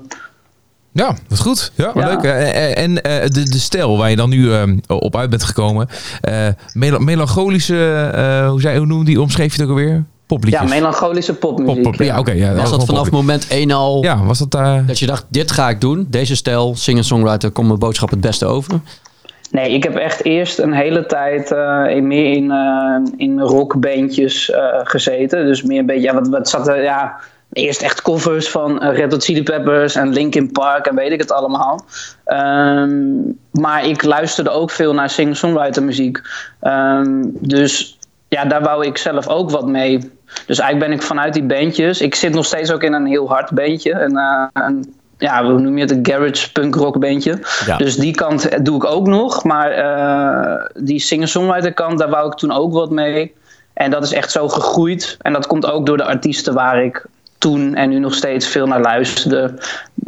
[0.92, 1.72] Ja, dat is goed.
[1.76, 2.08] Ja, Ja.
[2.08, 2.24] leuk.
[2.24, 5.88] Eh, En eh, de, de stijl waar je dan nu eh, op uit bent gekomen.
[6.22, 10.04] eh, mel- melancholische, eh, hoe, zei, hoe noemde die, omschreef je het ook alweer?
[10.28, 10.70] Popliedjes.
[10.70, 11.82] Ja, melancholische popmuziek.
[11.84, 12.32] Pop, pop, ja, oké.
[12.32, 14.56] ja, Was dat vanaf poplied- moment 1 al Ja, was dat...
[14.56, 16.08] eh, dat je dacht, dit ga ik doen.
[16.10, 18.80] Deze stijl, singer-songwriter, komt mijn boodschap het beste over.
[19.52, 24.50] Nee, ik heb echt eerst een hele tijd eh, in, meer in, eh, in rockbandjes
[24.52, 25.46] eh, gezeten.
[25.46, 27.16] Dus meer een beetje, ja, wat, wat zat er, ja,
[27.54, 31.32] eerst echt covers van Red Hot Chili Peppers en Linkin Park en weet ik het
[31.32, 31.86] allemaal.
[32.26, 33.00] Ehm,
[33.52, 36.22] maar ik luisterde ook veel naar singer-songwriter muziek.
[36.60, 37.95] Ehm, dus
[38.36, 40.00] ja, daar wou ik zelf ook wat mee.
[40.46, 42.02] Dus eigenlijk ben ik vanuit die bandjes.
[42.02, 43.94] Ik zit nog steeds ook in een heel hard bandje.
[43.94, 45.92] En, eh, een, ja, hoe noem je het?
[45.92, 47.40] Een garage punk rock bandje.
[47.66, 47.78] Ja.
[47.78, 49.44] Dus die kant doe ik ook nog.
[49.44, 53.34] Maar eh, die singer-songwriter kant, daar wou ik toen ook wat mee.
[53.74, 55.18] En dat is echt zo gegroeid.
[55.22, 57.06] En dat komt ook door de artiesten waar ik
[57.38, 59.54] toen en nu nog steeds veel naar luisterde.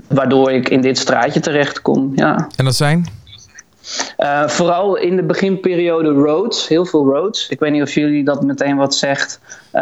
[0.07, 2.11] Waardoor ik in dit straatje terecht kom.
[2.15, 2.47] Ja.
[2.55, 3.05] en dat zijn?
[4.17, 7.47] Uh, vooral in de beginperiode Rhodes, heel veel Rhodes.
[7.49, 9.39] Ik weet niet of jullie dat meteen wat zegt.
[9.73, 9.81] Uh,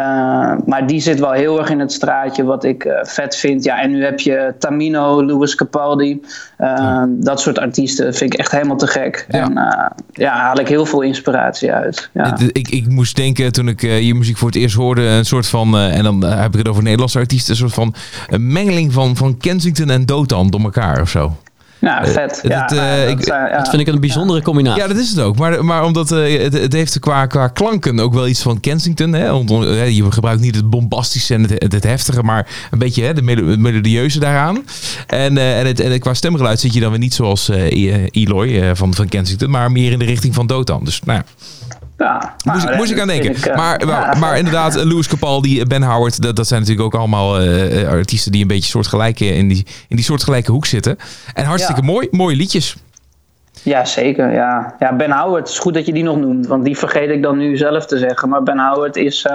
[0.66, 3.64] maar die zit wel heel erg in het straatje wat ik uh, vet vind.
[3.64, 6.22] Ja, en nu heb je Tamino, Louis Capaldi.
[7.06, 9.26] Dat soort artiesten vind ik echt helemaal te gek.
[9.28, 9.44] Ja.
[9.44, 12.10] En ja, haal ik heel veel inspiratie uit.
[12.12, 12.38] Ja.
[12.52, 15.46] Ik, ik moest denken toen ik eh, je muziek voor het eerst hoorde, een soort
[15.46, 17.94] van, eh, en dan eh, heb ik het over Nederlandse artiesten, een soort van
[18.28, 21.36] een mengeling van, van Kensington en Dotan door elkaar of zo.
[21.86, 22.40] Nou, vet.
[22.40, 23.56] eh, ja, dat, eh, nou, dat ik- ja.
[23.56, 24.82] Dat vind ik een bijzondere combinatie.
[24.82, 25.36] Ja, dat is het ook.
[25.38, 29.12] Maar, maar omdat eh, het, het heeft qua, qua klanken ook wel iets van Kensington.
[29.12, 29.44] Hè?
[29.74, 33.12] Eh, je gebruikt niet het bombastische en het, het, het heftige, maar een beetje hè,
[33.12, 33.22] de
[33.58, 34.64] melodieuze daaraan.
[35.06, 38.60] En, eh, en, het, en qua stemgeluid zit je dan weer niet zoals eh, Eloy
[38.60, 40.84] eh, van, van Kensington, maar meer in de richting van Dotan.
[40.84, 41.24] Dus nou ja,
[41.96, 43.30] ja, moest, nou, ik, moest ik aan denken.
[43.30, 46.86] ik, eh, maar, ja, maar, maar inderdaad, Louis Capaldi, Ben Howard, dat, dat zijn natuurlijk
[46.86, 50.66] ook allemaal eh, eh, artiesten die een beetje soortgelijke in die, in die soortgelijke hoek
[50.66, 50.98] zitten.
[51.34, 51.86] En hartstikke Ja.
[51.86, 52.76] mooi, mooie liedjes.
[53.62, 54.32] Ja, zeker.
[54.32, 54.74] Ja.
[54.78, 56.46] ja, Ben Howard, het is goed dat je die nog noemt.
[56.46, 58.28] Want die vergeet ik dan nu zelf te zeggen.
[58.28, 59.26] Maar Ben Howard is,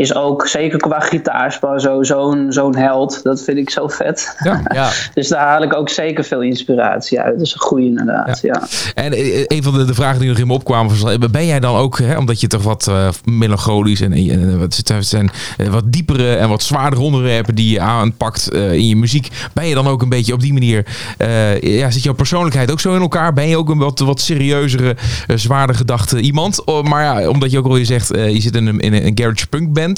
[0.00, 3.22] is ook, zeker qua gitaarspel, zo- zo'n zo'n held.
[3.22, 4.34] Dat vind ik zo vet.
[4.44, 4.62] Ja.
[4.74, 4.90] Ja.
[5.14, 7.34] Dus daar haal ik ook zeker veel inspiratie uit.
[7.38, 8.62] Dat is een goeie inderdaad, ja.
[8.94, 11.46] En eh, een van de, de vragen die nog in me opkwamen was, eh, ben
[11.46, 15.68] jij dan ook, hè, omdat je toch wat eh, melancholisch en, en wat, zijn eh,
[15.68, 19.74] wat diepere en wat zwaardere onderwerpen die je aanpakt eh, in je muziek, ben je
[19.74, 20.86] dan ook een beetje op die manier,
[21.18, 23.32] eh, ja, zit jouw persoonlijkheid ook zo in elkaar?
[23.32, 24.96] Ben je ook een wat, wat serieuzere,
[25.26, 26.64] eh, zwaarder gedachte iemand?
[26.64, 28.92] Oh, maar ja, omdat je ook al je zegt, eh, je zit in een, in
[28.92, 29.89] een garage punk band,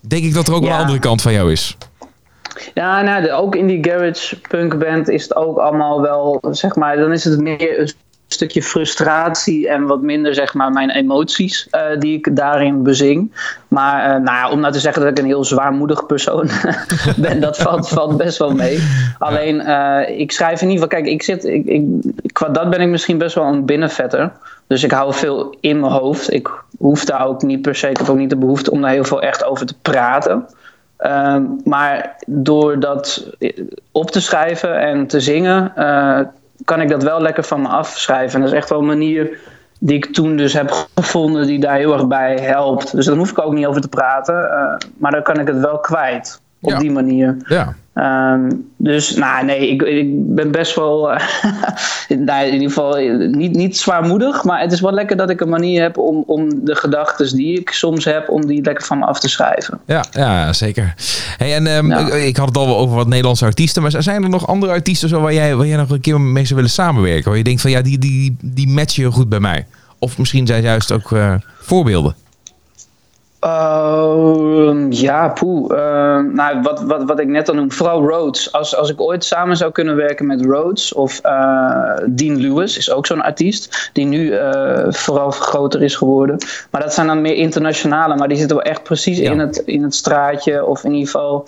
[0.00, 0.74] denk ik dat er ook wel Ja.
[0.76, 1.76] een andere kant van jou is.
[2.74, 6.74] Ja, nou, de- ook in die garage punk band is het ook allemaal wel, zeg
[6.76, 7.90] maar, dan is het meer een
[8.28, 13.32] stukje frustratie en wat minder, zeg maar, mijn emoties eh, die ik daarin bezing.
[13.68, 16.48] Maar eh, nou ja, om nou te zeggen dat ik een heel zwaarmoedig persoon
[17.16, 18.78] ben, dat valt, valt best wel mee.
[19.18, 21.82] Alleen, eh, ik schrijf in ieder geval, kijk, ik zit, ik, ik,
[22.32, 24.32] qua dat ben ik misschien best wel een binnenvetter.
[24.68, 26.32] Dus ik hou veel in mijn hoofd.
[26.32, 28.90] Ik hoef daar ook niet per se, ik heb ook niet de behoefte om daar
[28.90, 30.46] heel veel echt over te praten.
[30.96, 33.26] Ehm, maar door dat
[33.92, 36.20] op te schrijven en te zingen, eh,
[36.64, 38.34] kan ik dat wel lekker van me afschrijven.
[38.34, 39.38] En dat is echt wel een manier
[39.80, 42.96] die ik toen dus heb gevonden die daar heel erg bij helpt.
[42.96, 45.58] Dus daar hoef ik ook niet over te praten, eh, maar dan kan ik het
[45.60, 46.78] wel kwijt op Ja.
[46.78, 47.36] die manier.
[47.44, 47.74] Ja.
[47.98, 51.20] Ehm, dus nou, nee, ik, ik ben best wel, eh,
[52.26, 55.40] nou, in ieder geval eh, niet, niet zwaarmoedig, maar het is wel lekker dat ik
[55.40, 58.98] een manier heb om, om de gedachten die ik soms heb, om die lekker van
[58.98, 59.80] me af te schrijven.
[59.86, 60.94] Ja, ja zeker.
[61.36, 61.98] Hey, en ehm, Ja.
[61.98, 64.72] ik, ik had het al wel over wat Nederlandse artiesten, maar zijn er nog andere
[64.72, 67.28] artiesten zo waar jij, waar jij nog een keer mee zou willen samenwerken?
[67.28, 69.66] Waar je denkt van ja, die, die, die matchen heel goed bij mij.
[69.98, 72.14] Of misschien zijn juist ook eh, voorbeelden.
[73.40, 75.72] Ehm, ja, poeh.
[75.78, 78.52] Ehm, nou, wat, wat, wat ik net al noem, vooral Rhodes.
[78.52, 82.90] Als, als ik ooit samen zou kunnen werken met Rhodes of eh, Dean Lewis, is
[82.90, 86.36] ook zo'n artiest die nu eh, vooral groter is geworden.
[86.70, 89.30] Maar dat zijn dan meer internationale, maar die zitten wel echt precies Ja.
[89.30, 91.46] in, het, in het straatje of in ieder geval.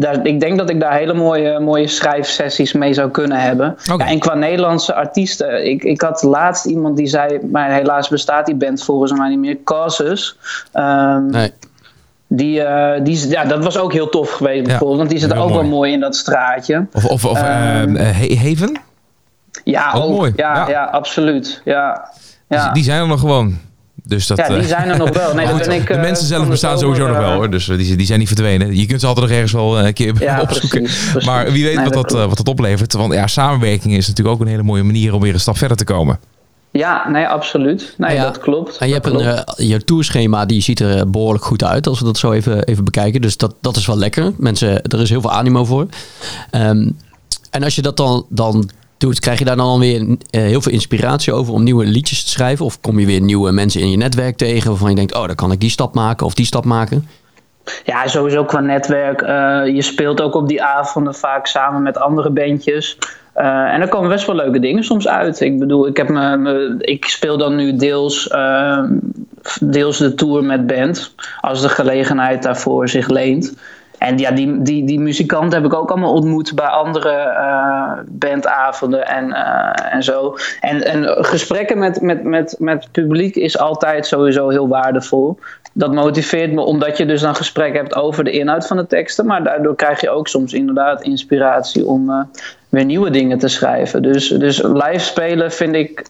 [0.00, 3.76] Daar, ik denk dat ik daar hele mooie, mooie schrijfsessies mee zou kunnen hebben.
[3.84, 8.46] Ja, en qua Nederlandse artiesten, ik, ik had laatst iemand die zei, maar helaas bestaat
[8.46, 10.36] die band volgens mij niet meer, Causes.
[10.72, 11.52] Ehm, Nee.
[12.26, 14.98] die, eh, die, ja, dat was ook heel tof geweest bijvoorbeeld.
[14.98, 15.52] Want die zit ook mooi.
[15.54, 16.86] wel mooi in dat straatje.
[16.92, 18.80] Of, of, of Ehm, ehm, eh, Haven?
[19.64, 20.10] Ja, Ook ook.
[20.10, 20.68] mooi, Ja, ja.
[20.68, 20.84] ja.
[20.84, 21.60] absoluut.
[21.64, 22.08] Ja.
[22.48, 22.62] Ja.
[22.64, 23.58] Die, die zijn er nog gewoon.
[24.08, 25.34] Dus dat, ja, die eh, zijn er nog wel.
[25.34, 27.50] Nee, dat ben ik, de eh, mensen zelf bestaan sowieso nog wel eh, hoor.
[27.50, 28.76] Dus die, die zijn niet verdwenen.
[28.76, 30.82] Je kunt ze altijd nog ergens wel eh, een keer Ja, opzoeken.
[30.82, 31.28] precies, precies.
[31.28, 32.92] Maar wie weet Nee, wat, dat wat dat oplevert.
[32.92, 35.76] Want ja, samenwerking is natuurlijk ook een hele mooie manier om weer een stap verder
[35.76, 36.18] te komen.
[36.70, 37.94] Ja, nee, absoluut.
[37.96, 38.22] Nee, Ja.
[38.22, 38.76] dat klopt.
[38.78, 41.98] En je hebt een, eh, je tourschema die ziet er eh, behoorlijk goed uit als
[41.98, 43.20] we dat zo even, even bekijken.
[43.20, 44.32] Dus dat, dat is wel lekker.
[44.36, 45.86] Mensen, er is heel veel animo voor.
[46.50, 46.90] Ehm,
[47.50, 50.72] en als je dat dan, dan doet, krijg je daar dan weer eh, heel veel
[50.72, 52.64] inspiratie over om nieuwe liedjes te schrijven?
[52.64, 55.34] Of kom je weer nieuwe mensen in je netwerk tegen waarvan je denkt, oh, dan
[55.34, 57.08] kan ik die stap maken of die stap maken?
[57.84, 59.22] Ja, sowieso qua netwerk.
[59.22, 62.98] Eh, je speelt ook op die avonden vaak samen met andere bandjes.
[63.32, 65.40] Eh, en er komen best wel leuke dingen soms uit.
[65.40, 68.82] Ik bedoel, ik, heb me, ik speel dan nu deels, eh,
[69.60, 71.14] deels de tour met band.
[71.40, 73.54] Als de gelegenheid daarvoor zich leent.
[73.98, 79.06] En ja, die, die, die muzikanten heb ik ook allemaal ontmoet bij andere eh, bandavonden
[79.06, 80.36] en, eh, en zo.
[80.60, 85.38] En, en gesprekken met, met, met, met publiek is altijd sowieso heel waardevol.
[85.72, 89.26] Dat motiveert me omdat je dus dan gesprek hebt over de inhoud van de teksten.
[89.26, 92.20] Maar daardoor krijg je ook soms inderdaad inspiratie om eh,
[92.68, 94.02] weer nieuwe dingen te schrijven.
[94.02, 96.06] Dus, dus live spelen vind ik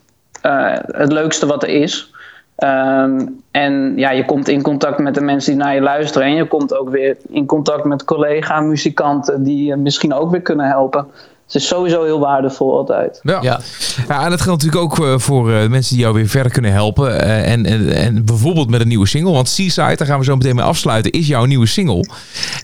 [0.92, 2.12] het leukste wat er is.
[2.58, 6.26] Ehm, en ja, je komt in contact met de mensen die naar je luisteren.
[6.28, 10.66] En je komt ook weer in contact met collega-muzikanten die je misschien ook weer kunnen
[10.66, 11.06] helpen.
[11.44, 13.20] Het is sowieso heel waardevol altijd.
[13.22, 13.38] Ja.
[13.42, 13.60] Ja.
[14.08, 16.72] Ja, en dat geldt natuurlijk ook eh, voor eh, mensen die jou weer verder kunnen
[16.72, 17.20] helpen.
[17.20, 19.32] Eh, en, en, en bijvoorbeeld met een nieuwe single.
[19.32, 22.08] Want Seaside, daar gaan we zo meteen mee afsluiten, is jouw nieuwe single.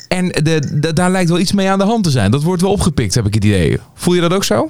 [0.09, 2.30] En de, de- daar lijkt wel iets mee aan de hand te zijn.
[2.30, 3.78] Dat wordt wel opgepikt, heb ik het idee.
[3.95, 4.68] Voel je dat ook zo?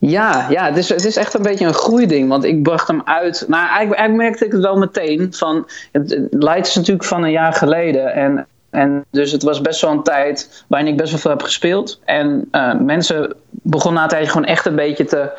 [0.00, 2.28] Ja, ja het, is, het is echt een beetje een groeiding.
[2.28, 3.44] Want ik bracht hem uit.
[3.48, 5.28] Nou, eigenlijk, eigenlijk merkte ik het wel meteen.
[5.34, 8.14] Van, het, het Light is natuurlijk van een jaar geleden.
[8.14, 11.42] En, en dus het was best wel een tijd waarin ik best wel veel heb
[11.42, 12.00] gespeeld.
[12.04, 15.30] En eh, mensen begonnen na een tijdje gewoon echt een beetje te.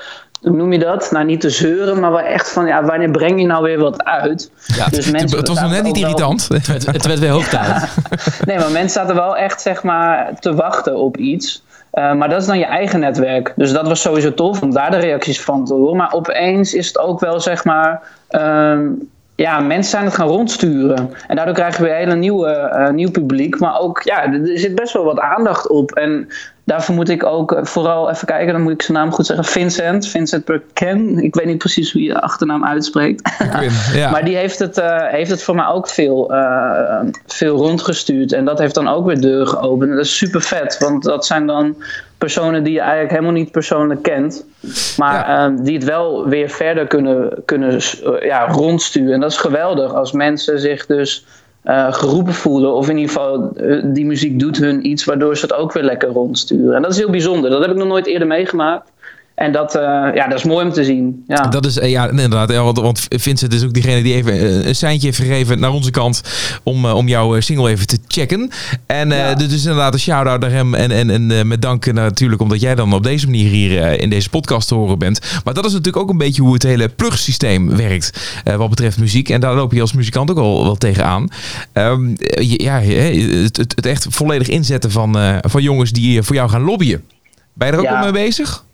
[0.41, 1.11] Hoe noem je dat?
[1.11, 4.03] Nou, niet te zeuren, maar wel echt van, ja, wanneer breng je nou weer wat
[4.03, 4.51] uit?
[4.65, 6.47] Ja, Dus het, mensen het was nog net niet wel- irritant.
[6.47, 7.89] Het, het werd weer hoog tijd.
[8.45, 11.63] Nee, maar mensen zaten wel echt zeg maar, te wachten op iets.
[11.99, 13.53] Eh, maar dat is dan je eigen netwerk.
[13.55, 15.97] Dus dat was sowieso tof om daar de reacties van te horen.
[15.97, 18.01] Maar opeens is het ook wel zeg maar.
[18.27, 18.87] ehm,
[19.35, 21.09] ja, mensen zijn het gaan rondsturen.
[21.27, 23.59] En daardoor krijgen we weer hele nieuwe, eh, nieuw publiek.
[23.59, 25.91] Maar ook, ja, er zit best wel wat aandacht op.
[25.91, 26.27] En
[26.69, 29.45] daarvoor moet ik ook eh, vooral even kijken, dan moet ik zijn naam goed zeggen.
[29.45, 31.17] Vincent, Vincent Perken.
[31.23, 33.31] Ik weet niet precies hoe je achternaam uitspreekt.
[33.93, 34.09] Ja.
[34.11, 38.33] Maar die heeft het, eh, heeft het voor mij ook veel, eh, veel rondgestuurd.
[38.33, 39.89] En dat heeft dan ook weer deuren geopend.
[39.89, 41.75] En dat is super vet, want dat zijn dan
[42.17, 44.45] personen die je eigenlijk helemaal niet persoonlijk kent.
[44.97, 45.45] Maar Ja.
[45.47, 47.79] eh, die het wel weer verder kunnen, kunnen
[48.19, 49.13] ja, rondsturen.
[49.13, 51.25] En dat is geweldig als mensen zich dus
[51.61, 52.73] eh, geroepen voelen.
[52.73, 55.83] Of in ieder geval, eh, die muziek doet hun iets waardoor ze het ook weer
[55.83, 56.75] lekker rondsturen.
[56.75, 57.49] En dat is heel bijzonder.
[57.49, 58.91] Dat heb ik nog nooit eerder meegemaakt.
[59.39, 59.81] En dat, eh,
[60.13, 61.23] ja, dat is mooi om te zien.
[61.27, 61.41] Ja.
[61.41, 62.51] Dat is, eh, ja, inderdaad.
[62.51, 65.71] ja, Want, want Vincent is ook diegene die even eh, een seintje heeft gegeven naar
[65.71, 66.21] onze kant
[66.63, 68.49] om, om jouw single even te checken.
[68.85, 69.33] En Ja.
[69.33, 70.73] dus is inderdaad een shout-out naar hem.
[70.73, 74.29] En, en, en met dank natuurlijk omdat jij dan op deze manier hier in deze
[74.29, 75.19] podcast te horen bent.
[75.43, 78.99] Maar dat is natuurlijk ook een beetje hoe het hele plugsysteem werkt eh, wat betreft
[78.99, 79.29] muziek.
[79.29, 81.27] En daar loop je als muzikant ook al wel tegenaan.
[81.71, 81.97] Eh,
[82.37, 87.03] ja, het, het, het echt volledig inzetten van, van jongens die voor jou gaan lobbyen.
[87.53, 88.67] Ben je er ook al mee bezig?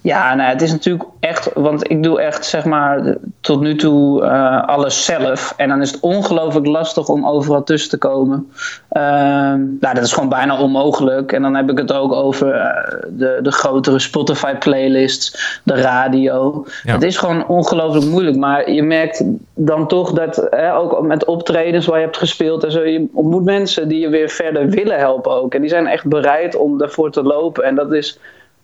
[0.00, 4.24] Ja, nou, het is natuurlijk echt, want ik doe echt zeg maar tot nu toe
[4.24, 5.54] eh, alles zelf.
[5.56, 8.52] En dan is het ongelooflijk lastig om overal tussen te komen.
[8.88, 11.32] Ehm, nou, dat is gewoon bijna onmogelijk.
[11.32, 16.66] En dan heb ik het ook over eh, de, de grotere Spotify playlists, de radio.
[16.82, 16.92] Ja.
[16.92, 18.36] Het is gewoon ongelooflijk moeilijk.
[18.36, 19.24] Maar je merkt
[19.54, 23.44] dan toch dat, hè, ook met optredens waar je hebt gespeeld en zo, je ontmoet
[23.44, 25.54] mensen die je weer verder willen helpen ook.
[25.54, 27.64] En die zijn echt bereid om daarvoor te lopen.
[27.64, 28.18] En dat is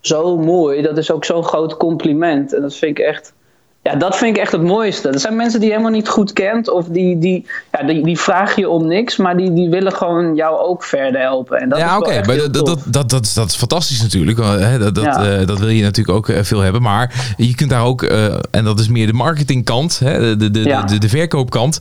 [0.06, 0.82] zo mooi.
[0.82, 2.52] Dat is ook zo'n groot compliment.
[2.52, 3.34] En dat vind ik echt.
[3.90, 5.08] Ja, dat vind ik echt het mooiste.
[5.08, 6.70] Er zijn mensen die je helemaal niet goed kent.
[6.70, 9.16] Of die, die, ja, die, die vragen je om niks.
[9.16, 11.58] Maar die, die willen gewoon jou ook verder helpen.
[11.60, 12.20] En dat ja, oké.
[12.20, 14.38] dat, dat, dat, dat, is, dat is fantastisch natuurlijk.
[14.38, 15.24] hè, Dat, dat, Ja.
[15.38, 16.82] eh, dat wil je natuurlijk ook eh, veel hebben.
[16.82, 20.60] Maar je kunt daar ook, eh, en dat is meer de marketingkant, hè, de, de,
[20.62, 20.82] Ja.
[20.82, 21.78] de, de verkoopkant,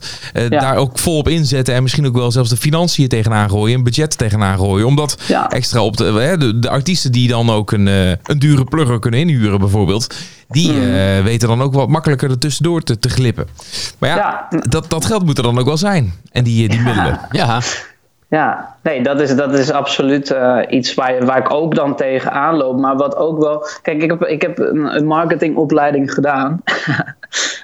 [0.48, 1.74] daar ook volop inzetten.
[1.74, 4.86] En misschien ook wel zelfs de financiën tegenaan gooien, een budget tegenaan gooien.
[4.86, 5.48] Om dat Ja.
[5.50, 5.98] extra op.
[5.98, 10.14] Hè, de, de artiesten die dan ook een, een dure plugger kunnen inhuren, bijvoorbeeld.
[10.54, 10.94] Die Mm.
[10.94, 13.46] eh, weten dan ook wat makkelijker er tussendoor te, te glippen.
[13.98, 14.48] Maar ja, Ja.
[14.68, 16.12] Dat, dat geld moet er dan ook wel zijn.
[16.32, 17.18] En die, die middelen.
[17.30, 17.60] Ja,
[18.28, 22.32] Ja, nee, dat is, dat is absoluut eh, iets waar, waar ik ook dan tegen
[22.32, 22.78] aanloop.
[22.80, 23.66] Maar wat ook wel.
[23.82, 26.62] Kijk, ik heb, ik heb een, een marketingopleiding gedaan.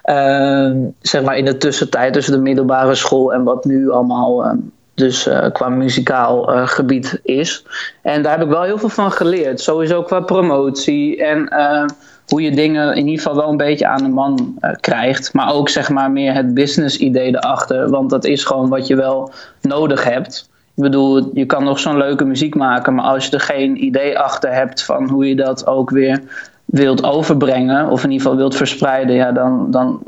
[0.03, 4.45] Ehm, zeg maar in de tussentijd tussen de middelbare school en wat nu allemaal.
[4.45, 4.57] ehm,
[4.95, 7.65] dus eh, qua muzikaal eh, gebied is.
[8.03, 9.61] En daar heb ik wel heel veel van geleerd.
[9.61, 11.85] Sowieso qua promotie en eh,
[12.31, 15.33] hoe je dingen in ieder geval wel een beetje aan de man eh, krijgt.
[15.33, 17.91] Maar ook zeg maar meer het business idee erachter.
[17.91, 20.49] Want dat is gewoon wat je wel nodig hebt.
[20.75, 24.19] Ik bedoel, je kan nog zo'n leuke muziek maken, maar als je er geen idee
[24.19, 26.21] achter hebt van hoe je dat ook weer
[26.65, 30.03] wilt overbrengen, of in ieder geval wilt verspreiden, ja, dan, dan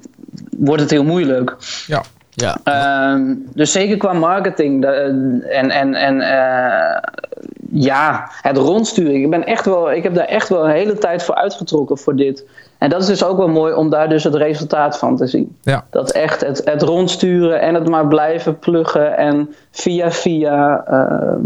[0.59, 1.57] wordt het heel moeilijk.
[1.87, 2.03] Ja.
[2.31, 2.57] ja.
[2.65, 6.97] Ehm, dus zeker qua marketing de- en, en, en eh,
[7.75, 9.15] ja, het rondsturen.
[9.15, 12.17] Ik, ben echt wel, ik heb daar echt wel een hele tijd voor uitgetrokken voor
[12.17, 12.45] dit.
[12.79, 15.57] En dat is dus ook wel mooi om daar dus het resultaat van te zien.
[15.63, 15.85] Ja.
[15.91, 21.41] Dat echt het, het rondsturen en het maar blijven pluggen en via via ehm,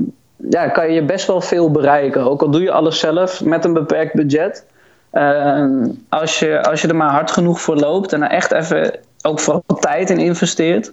[0.51, 2.31] ja, kan je best wel veel bereiken.
[2.31, 4.67] Ook al doe je alles zelf met een beperkt budget.
[5.11, 8.99] Ehm, als, je, als je er maar hard genoeg voor loopt en er echt even
[9.23, 10.93] ook vooral tijd in investeert,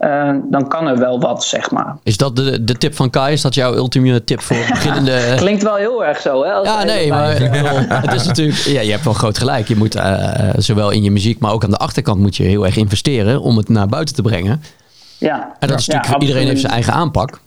[0.00, 1.96] eh, dan kan er wel wat, zeg maar.
[2.02, 3.32] Is dat de, de tip van Kai?
[3.32, 5.20] Is dat jouw ultieme tip voor beginnende...
[5.36, 6.52] Klinkt wel heel erg zo, hè?
[6.52, 7.40] als Ja, nee, maar
[8.06, 9.68] het is natuurlijk, ja, je hebt wel groot gelijk.
[9.68, 12.66] Je moet eh, zowel in je muziek, maar ook aan de achterkant moet je heel
[12.66, 14.62] erg investeren om het naar buiten te brengen.
[15.18, 17.40] Ja, En dat is Ja, natuurlijk, iedereen heeft zijn eigen aanpak.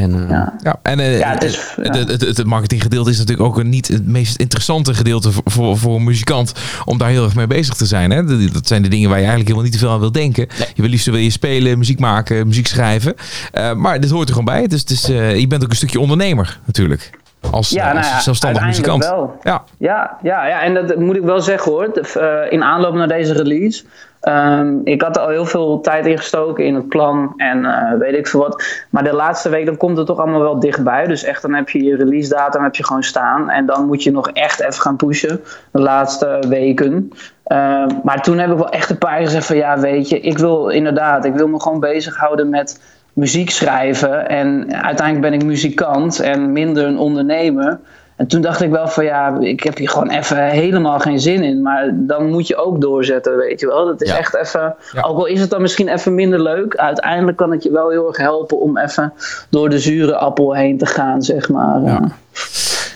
[0.00, 0.54] En eh, Ja.
[0.62, 2.00] Ja, en eh, Ja, het is- het, ja.
[2.06, 5.78] het, het, het marketinggedeelte is natuurlijk ook een niet het meest interessante gedeelte voor, voor,
[5.78, 6.52] voor een muzikant
[6.84, 8.10] om daar heel erg mee bezig te zijn.
[8.10, 8.24] Hè?
[8.52, 10.46] Dat, zijn de dingen waar je eigenlijk helemaal niet te veel aan wil denken.
[10.74, 13.14] Je wil liefst wil je spelen, muziek maken, muziek schrijven.
[13.52, 14.66] Eh, maar dit hoort er gewoon bij.
[14.66, 17.10] Dus, het is, eh, je bent ook een stukje ondernemer natuurlijk.
[17.50, 19.20] Als, Ja, eh, nou als ja, zelfstandig uiteindelijk muzikant.
[19.42, 19.52] wel.
[19.52, 21.84] Ja, Ja, ja, ja, en dat moet ik wel zeggen hoor.
[21.84, 23.84] Eh, in aanloop naar deze release.
[24.20, 27.98] ehm, ik had er al heel veel tijd in gestoken in het plan en eh,
[27.98, 28.64] weet ik veel wat.
[28.90, 31.06] Maar de laatste week dan komt het toch allemaal wel dichtbij.
[31.06, 33.50] Dus echt, dan heb je je release datum heb je gewoon staan.
[33.50, 35.40] En dan moet je nog echt even gaan pushen.
[35.70, 37.10] De laatste weken.
[37.44, 40.38] Ehm, maar toen heb ik wel echt een paar gezegd van ja, weet je, ik
[40.38, 42.80] wil inderdaad, ik wil me gewoon bezighouden met
[43.14, 44.28] muziek schrijven.
[44.28, 47.78] En uiteindelijk ben ik muzikant en minder een ondernemer.
[48.16, 51.42] En toen dacht ik wel van ja, ik heb hier gewoon even helemaal geen zin
[51.42, 51.62] in.
[51.62, 53.86] Maar dan moet je ook doorzetten, weet je wel.
[53.86, 54.16] Dat is Ja.
[54.16, 55.02] echt even, Ja.
[55.02, 56.74] ook al is het dan misschien even minder leuk.
[56.76, 59.12] Uiteindelijk kan het je wel heel erg helpen om even
[59.48, 61.82] door de zure appel heen te gaan, zeg maar.
[61.82, 62.00] Ja.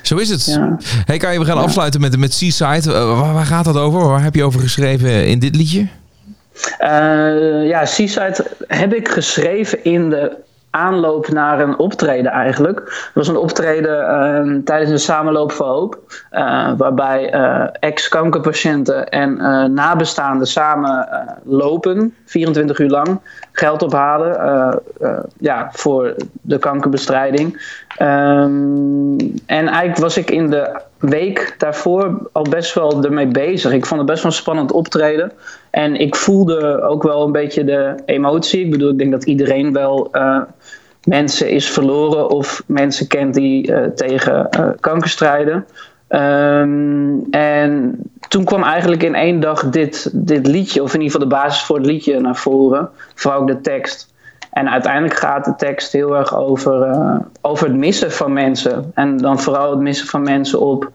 [0.02, 0.44] Zo is het.
[0.44, 0.76] Ja.
[1.04, 2.92] Hey, kan je, we gaan afsluiten met, met Seaside.
[2.94, 4.08] Eh, waar, waar gaat dat over?
[4.08, 5.86] Waar heb je over geschreven in dit liedje?
[6.78, 10.36] Eh, ja, Seaside heb ik geschreven in de
[10.70, 12.78] aanloop naar een optreden eigenlijk.
[12.78, 15.98] Het was een optreden eh, tijdens de Samenloop voor Hoop.
[16.30, 19.36] eh, waarbij eh, ex-kankerpatiënten en
[19.74, 21.08] nabestaanden samen
[21.44, 23.20] lopen, 24 uur lang,
[23.52, 24.80] geld ophalen
[25.38, 27.76] ja, voor de kankerbestrijding.
[27.96, 33.72] Ehm, en eigenlijk was ik in de week daarvoor al best wel ermee bezig.
[33.72, 35.32] Ik vond het best wel een spannend optreden.
[35.78, 38.64] En ik voelde ook wel een beetje de emotie.
[38.64, 40.40] Ik bedoel, ik denk dat iedereen wel eh,
[41.04, 45.66] mensen is verloren of mensen kent die eh, tegen eh, kanker strijden.
[46.08, 51.28] Ehm, en toen kwam eigenlijk in één dag dit, dit liedje, of in ieder geval
[51.28, 52.88] de basis voor het liedje naar voren.
[53.14, 54.12] Vooral ook de tekst.
[54.50, 56.96] En uiteindelijk gaat de tekst heel erg over,
[57.40, 58.90] over het missen van mensen.
[58.94, 60.90] En dan vooral het missen van mensen op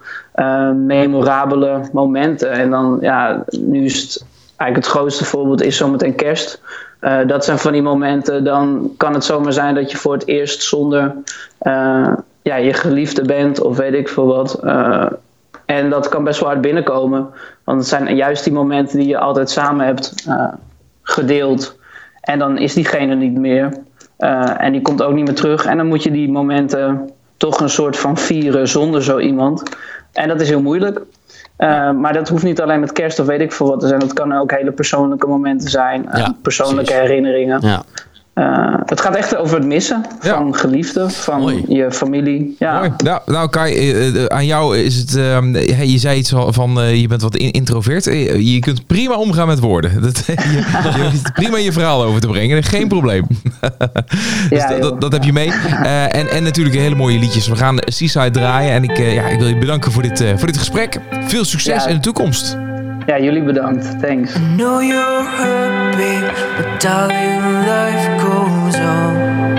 [0.75, 2.51] memorabele momenten.
[2.51, 4.31] En dan, ja, nu is het
[4.63, 6.61] eigenlijk het grootste voorbeeld is zometeen kerst.
[6.99, 10.27] Eh, dat zijn van die momenten, dan kan het zomaar zijn dat je voor het
[10.27, 11.15] eerst zonder
[11.57, 14.53] eh, ja, je geliefde bent of weet ik veel wat.
[14.53, 15.05] Eh,
[15.65, 17.29] en dat kan best wel hard binnenkomen.
[17.63, 20.13] Want het zijn juist die momenten die je altijd samen hebt
[21.01, 21.77] gedeeld.
[22.21, 23.77] En dan is diegene niet meer.
[24.57, 25.65] En die komt ook niet meer terug.
[25.65, 29.63] En dan moet je die momenten toch een soort van vieren zonder zo iemand.
[30.13, 31.01] En dat is heel moeilijk.
[31.63, 33.99] Eh, maar dat hoeft niet alleen met kerst of weet ik veel wat te zijn.
[33.99, 36.09] Dat kan ook hele persoonlijke momenten zijn.
[36.09, 37.01] eh, Ja, persoonlijke precies.
[37.07, 37.59] herinneringen.
[37.61, 37.83] Ja.
[38.33, 40.35] Eh, het gaat echt over het missen Ja.
[40.37, 41.63] van geliefden, van Mooi.
[41.67, 42.55] je familie.
[42.59, 42.77] Ja.
[42.77, 42.91] Mooi.
[43.03, 45.15] Nou, nou Kai, eh, eh, aan jou is het...
[45.15, 48.03] ehm, hey, je zei iets van, je bent wat in- introvert.
[48.05, 50.01] Je kunt prima omgaan met woorden.
[50.01, 50.33] Dat, je,
[50.97, 52.63] je hoeft prima je verhaal over te brengen.
[52.63, 53.27] Geen probleem.
[54.49, 55.51] dus Ja, dat, dat, heb je mee.
[55.51, 57.47] En, en natuurlijk hele mooie liedjes.
[57.47, 58.71] We gaan Seaside draaien.
[58.71, 60.99] En ik, ja, ik wil je bedanken voor dit, voor dit gesprek.
[61.27, 62.57] Veel succes in de toekomst.
[63.07, 64.01] Ja, jullie bedankt.
[64.01, 64.35] Thanks.
[64.57, 65.23] know you're
[65.97, 69.57] babe, but darling, life goes on.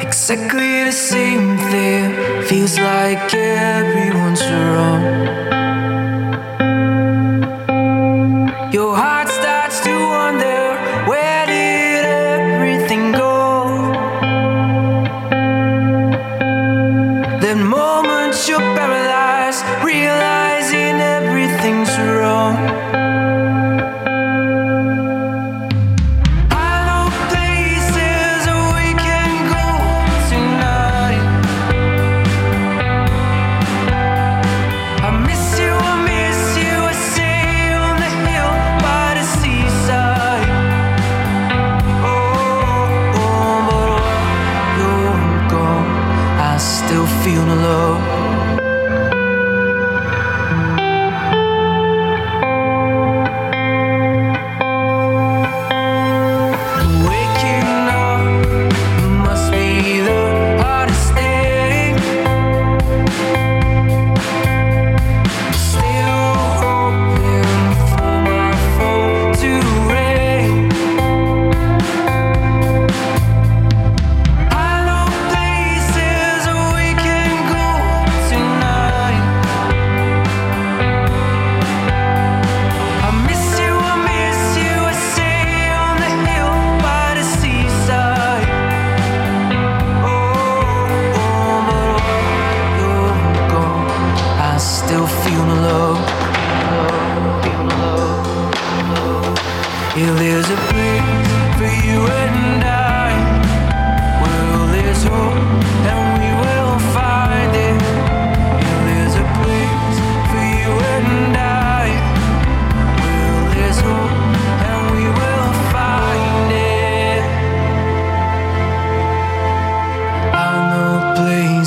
[0.00, 5.47] Exactly the same thing, feels like everyone's wrong.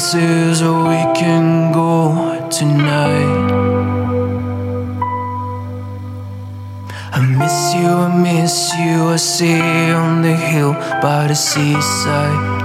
[0.02, 3.52] Places we can go tonight.
[7.14, 9.10] I miss you, I miss you.
[9.10, 9.62] I sit
[9.94, 10.74] on the hill
[11.04, 12.61] by the seaside.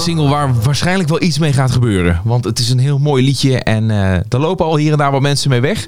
[0.00, 2.20] Single waar waarschijnlijk wel iets mee gaat gebeuren.
[2.24, 5.10] Want het is een heel mooi liedje en eh daar lopen al hier en daar
[5.10, 5.86] wat mensen mee weg.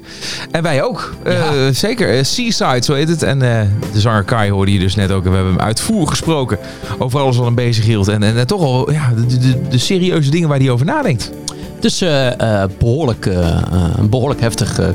[0.51, 1.13] En wij ook.
[1.23, 2.17] Eh, Zeker.
[2.17, 3.23] Eh, Seaside, zo heet het.
[3.23, 5.23] En eh, de zanger Kai hoorde je dus net ook.
[5.25, 6.57] En we hebben hem uitvoerig gesproken
[6.97, 8.07] over alles wat hem bezig hield.
[8.07, 11.31] En, en, en toch al ja, de, de, de serieuze dingen waar hij over nadenkt.
[11.79, 13.61] Dus eh, eh, behoorlijk, eh, eh,
[13.97, 14.87] een behoorlijk heftig eh,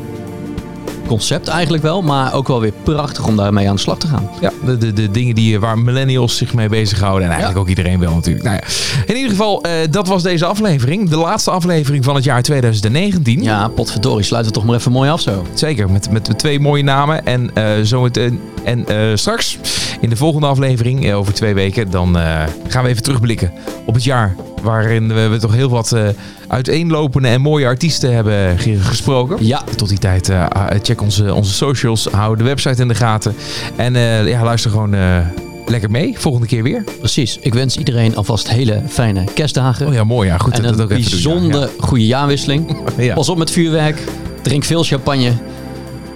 [1.08, 2.02] concept eigenlijk wel.
[2.02, 4.30] Maar ook wel weer prachtig om daarmee aan de slag te gaan.
[4.40, 7.22] Ja, de, de, de dingen die, waar millennials zich mee bezighouden.
[7.22, 8.44] En eigenlijk ook iedereen wel natuurlijk.
[8.44, 8.62] Nou ja,
[9.06, 11.08] in ieder geval, eh, dat was deze aflevering.
[11.08, 13.42] De laatste aflevering van het jaar 2019.
[13.42, 15.46] Ja, potverdorie, sluiten we toch maar even mooi af zo.
[15.54, 17.26] Zeker, met, met twee mooie namen.
[17.26, 19.58] En, eh zometeen, en eh, straks,
[20.00, 23.52] in de volgende aflevering, eh, over twee weken, dan eh, gaan we even terugblikken
[23.86, 24.34] op het jaar.
[24.62, 26.08] Waarin we, we toch heel wat eh,
[26.48, 29.36] uiteenlopende en mooie artiesten hebben ge- gesproken.
[29.46, 29.62] Ja.
[29.76, 33.34] Tot die tijd, eh, ah, check onze, onze socials, hou de website in de gaten.
[33.76, 35.18] En eh, ja, luister gewoon eh,
[35.66, 36.14] lekker mee.
[36.18, 36.84] Volgende keer weer.
[36.98, 37.38] Precies.
[37.40, 39.86] Ik wens iedereen alvast hele fijne kerstdagen.
[39.86, 40.28] Oh ja, mooi.
[40.28, 41.38] Ja, goed en dat een dat ook even doen, ja.
[41.40, 42.68] bijzonder goede jaarwisseling.
[42.68, 42.76] Ja.
[43.04, 43.14] Ja.
[43.14, 44.02] Pas op met vuurwerk.
[44.42, 45.32] Drink veel champagne.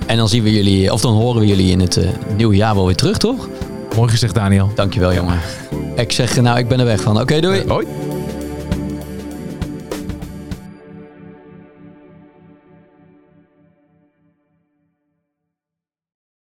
[0.07, 1.99] En dan zien we jullie, of dan horen we jullie in het
[2.37, 3.49] nieuwe jaar wel weer terug, toch?
[3.97, 4.71] Mooi gezegd, Daniel.
[4.75, 5.39] Dankjewel, jongen.
[5.97, 7.21] Ik zeg, nou, ik ben er weg van.
[7.21, 7.63] Oké, doei.
[7.69, 7.87] Hoi.